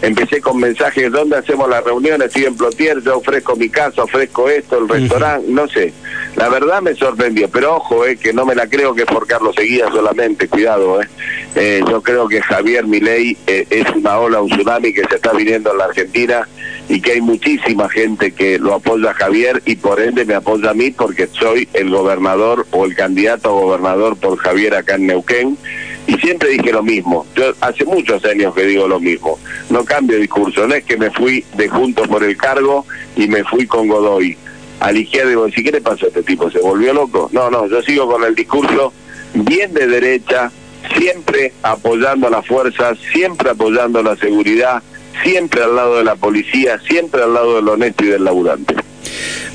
empecé 0.03 0.43
con 0.43 0.59
mensajes, 0.59 1.11
¿dónde 1.11 1.39
hacemos 1.39 1.67
las 1.69 1.83
reuniones? 1.83 2.29
Estoy 2.29 2.45
en 2.45 2.57
Plotier, 2.57 3.03
yo 3.03 3.17
ofrezco 3.17 3.57
mi 3.57 3.71
casa, 3.71 4.03
ofrezco 4.03 4.51
esto, 4.51 4.79
el 4.79 4.87
restaurante, 4.87 5.47
no 5.51 5.67
sé. 5.67 5.95
La 6.37 6.51
verdad 6.51 6.83
me 6.83 6.95
sorprendió, 6.95 7.49
pero 7.49 7.77
ojo, 7.77 8.05
eh, 8.05 8.19
que 8.19 8.35
no 8.35 8.45
me 8.45 8.55
la 8.55 8.69
creo 8.69 8.95
que 8.95 9.03
es 9.03 9.09
por 9.09 9.27
Carlos 9.27 9.55
Seguía 9.57 9.89
solamente, 9.89 10.47
cuidado. 10.47 11.01
Eh. 11.01 11.09
eh 11.55 11.81
yo 11.89 12.03
creo 12.03 12.29
que 12.29 12.43
Javier 12.43 12.87
Milei 12.87 13.35
eh, 13.47 13.67
es 13.71 13.89
una 13.97 14.19
ola, 14.19 14.43
un 14.43 14.51
tsunami 14.51 14.93
que 14.93 15.05
se 15.09 15.17
está 15.17 15.33
viniendo 15.33 15.73
en 15.73 15.79
la 15.79 15.87
Argentina 15.87 16.47
y 16.89 17.01
que 17.01 17.13
hay 17.13 17.21
muchísima 17.21 17.89
gente 17.89 18.33
que 18.33 18.59
lo 18.59 18.75
apoya 18.75 19.11
a 19.11 19.15
Javier 19.15 19.63
y 19.67 19.77
por 19.77 20.01
ende 20.01 20.25
me 20.25 20.35
apoya 20.35 20.71
a 20.71 20.75
mí 20.75 20.91
porque 20.91 21.29
soy 21.29 21.69
el 21.75 21.91
gobernador 21.91 22.67
o 22.71 22.87
el 22.87 22.95
candidato 22.95 23.51
a 23.51 23.53
gobernador 23.53 24.17
por 24.17 24.39
Javier 24.39 24.75
acá 24.75 24.95
en 24.95 25.07
Neuquén 25.07 25.59
y 26.07 26.15
siempre 26.15 26.49
dije 26.49 26.73
lo 26.73 26.83
mismo. 26.83 27.27
Yo 27.37 27.53
hace 27.61 27.85
muchos 27.85 28.25
años 28.25 28.55
que 28.55 28.65
digo 28.65 28.89
lo 28.89 28.99
mismo. 28.99 29.39
No 29.69 29.85
cambio 29.85 30.17
de 30.17 30.23
discurso. 30.23 30.67
No 30.67 30.75
es 30.75 30.85
que 30.85 30.97
me 30.97 31.11
fui 31.11 31.45
de 31.55 31.69
junto 31.69 32.05
por 32.05 32.25
el 32.25 32.35
cargo 32.37 32.87
y 33.15 33.29
me 33.29 33.45
fui 33.45 33.67
con 33.67 33.89
Godoy. 33.89 34.37
A 34.81 34.91
la 34.91 34.99
izquierda 34.99 35.29
digo, 35.29 35.47
¿qué 35.55 35.71
le 35.71 35.83
pasó 35.83 36.07
a 36.07 36.09
este 36.09 36.23
tipo? 36.23 36.51
¿Se 36.51 36.61
volvió 36.61 36.95
loco? 36.95 37.29
No, 37.33 37.51
no, 37.51 37.67
yo 37.67 37.83
sigo 37.83 38.11
con 38.11 38.25
el 38.25 38.35
discurso 38.35 38.93
bien 39.35 39.75
de 39.75 39.87
derecha, 39.87 40.51
siempre 40.97 41.53
apoyando 41.63 42.29
a 42.29 42.31
las 42.31 42.47
fuerzas, 42.47 42.97
siempre 43.13 43.51
apoyando 43.51 44.03
la 44.03 44.17
seguridad, 44.17 44.83
siempre 45.23 45.63
al 45.63 45.75
lado 45.75 45.99
de 45.99 46.05
la 46.05 46.17
policía, 46.17 46.81
siempre 46.87 47.23
al 47.23 47.35
lado 47.35 47.57
del 47.57 47.69
honesto 47.69 48.05
y 48.05 48.09
del 48.09 48.25
laburante. 48.25 48.75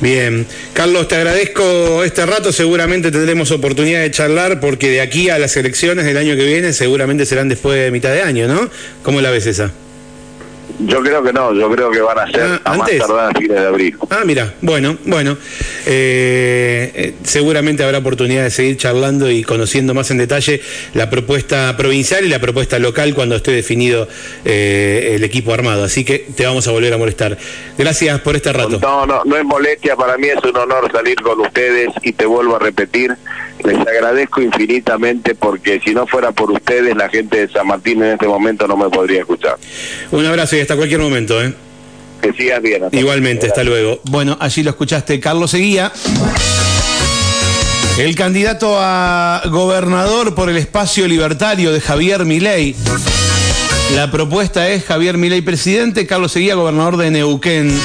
Bien, 0.01 0.46
Carlos, 0.74 1.08
te 1.08 1.15
agradezco 1.15 2.03
este 2.03 2.25
rato, 2.25 2.51
seguramente 2.51 3.12
tendremos 3.12 3.51
oportunidad 3.51 4.01
de 4.01 4.12
charlar 4.12 4.60
porque 4.60 4.89
de 4.89 5.01
aquí 5.01 5.29
a 5.29 5.39
las 5.39 5.55
elecciones 5.55 6.05
del 6.05 6.17
año 6.17 6.36
que 6.36 6.46
viene 6.46 6.74
seguramente 6.74 7.25
serán 7.25 7.48
después 7.48 7.79
de 7.79 7.91
mitad 7.91 8.12
de 8.12 8.22
año, 8.22 8.48
¿no? 8.48 8.70
¿Cómo 9.03 9.22
la 9.22 9.32
ves 9.32 9.46
esa? 9.46 9.72
Yo 10.80 11.01
creo 11.01 11.24
que 11.24 11.32
no, 11.32 11.53
yo 11.53 11.70
creo 11.72 11.92
que 11.92 12.01
van 12.01 12.20
a 12.20 12.27
ser 12.27 12.42
ah, 12.42 12.62
a 12.63 12.74
más 12.74 12.89
tardar 12.89 13.30
a 13.30 13.39
fines 13.39 13.60
de 13.60 13.68
abril. 13.68 13.98
Ah, 14.10 14.24
mira, 14.25 14.53
bueno, 14.62 14.98
bueno. 15.06 15.38
Eh, 15.86 16.92
eh, 16.94 17.13
seguramente 17.24 17.84
habrá 17.84 18.00
oportunidad 18.00 18.44
de 18.44 18.50
seguir 18.50 18.77
charlando 18.77 19.30
y 19.30 19.44
conociendo 19.44 19.94
más 19.94 20.10
en 20.12 20.18
detalle 20.18 20.62
la 20.94 21.10
propuesta 21.10 21.75
provincial 21.77 22.25
y 22.25 22.30
la 22.30 22.39
propuesta 22.39 22.80
local 22.80 23.13
cuando 23.13 23.36
esté 23.36 23.51
definido 23.51 24.08
eh, 24.46 25.13
el 25.15 25.24
equipo 25.24 25.53
armado. 25.53 25.84
Así 25.84 26.03
que 26.03 26.20
te 26.20 26.46
vamos 26.46 26.68
a 26.68 26.72
volver 26.72 26.94
a 26.94 26.98
molestar. 26.98 27.38
Gracias 27.77 28.20
por 28.22 28.36
este 28.36 28.51
rato. 28.51 28.80
No, 28.82 29.06
no, 29.06 29.24
no 29.25 29.38
es 29.38 29.44
molestia, 29.44 29.96
para 29.96 30.18
mí 30.18 30.27
es 30.27 30.44
un 30.44 30.58
honor 30.58 30.92
salir 30.92 31.22
con 31.22 31.39
ustedes 31.39 31.89
y 32.01 32.13
te 32.13 32.25
vuelvo 32.25 32.56
a 32.56 32.60
repetir, 32.60 33.15
les 33.63 33.79
agradezco 33.79 34.41
infinitamente 34.41 35.36
porque 35.36 35.79
si 35.84 35.93
no 35.93 36.05
fuera 36.08 36.32
por 36.32 36.51
ustedes, 36.51 36.96
la 36.96 37.10
gente 37.10 37.48
de 37.48 37.53
San 37.53 37.67
Martín 37.67 38.03
en 38.03 38.13
este 38.13 38.27
momento 38.27 38.67
no 38.67 38.77
me 38.77 38.89
podría 38.89 39.22
escuchar. 39.22 39.58
Un 40.12 40.25
abrazo 40.25 40.55
y 40.55 40.62
hasta 40.62 40.75
cualquier 40.75 41.00
momento. 41.00 41.41
¿eh? 41.41 41.53
Que 42.22 42.34
sigas 42.34 42.62
bien. 42.62 42.84
Igualmente, 42.91 43.47
hasta 43.47 43.63
luego. 43.63 43.99
Bueno, 44.06 44.38
allí 44.39 44.63
lo 44.63 44.71
escuchaste, 44.71 45.19
Carlos 45.19 45.52
Seguía. 45.52 45.91
El 47.97 48.15
candidato 48.15 48.78
a 48.80 49.43
gobernador 49.52 50.34
por 50.34 50.49
el 50.49 50.58
espacio 50.58 51.08
libertario 51.08 51.71
de 51.71 51.80
Javier 51.80 52.26
Milei. 52.26 52.76
La 53.93 54.10
propuesta 54.10 54.67
es 54.69 54.84
Javier 54.84 55.17
Milei 55.17 55.41
presidente, 55.41 56.08
Carlos 56.08 56.32
Seguía 56.32 56.56
gobernador 56.56 56.97
de 56.97 57.12
Neuquén. 57.12 57.80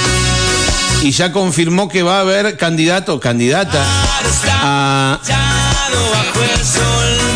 Y 1.03 1.11
ya 1.11 1.31
confirmó 1.31 1.89
que 1.89 2.03
va 2.03 2.19
a 2.19 2.21
haber 2.23 2.57
candidato, 2.57 3.21
candidata 3.21 3.85
a 4.63 5.21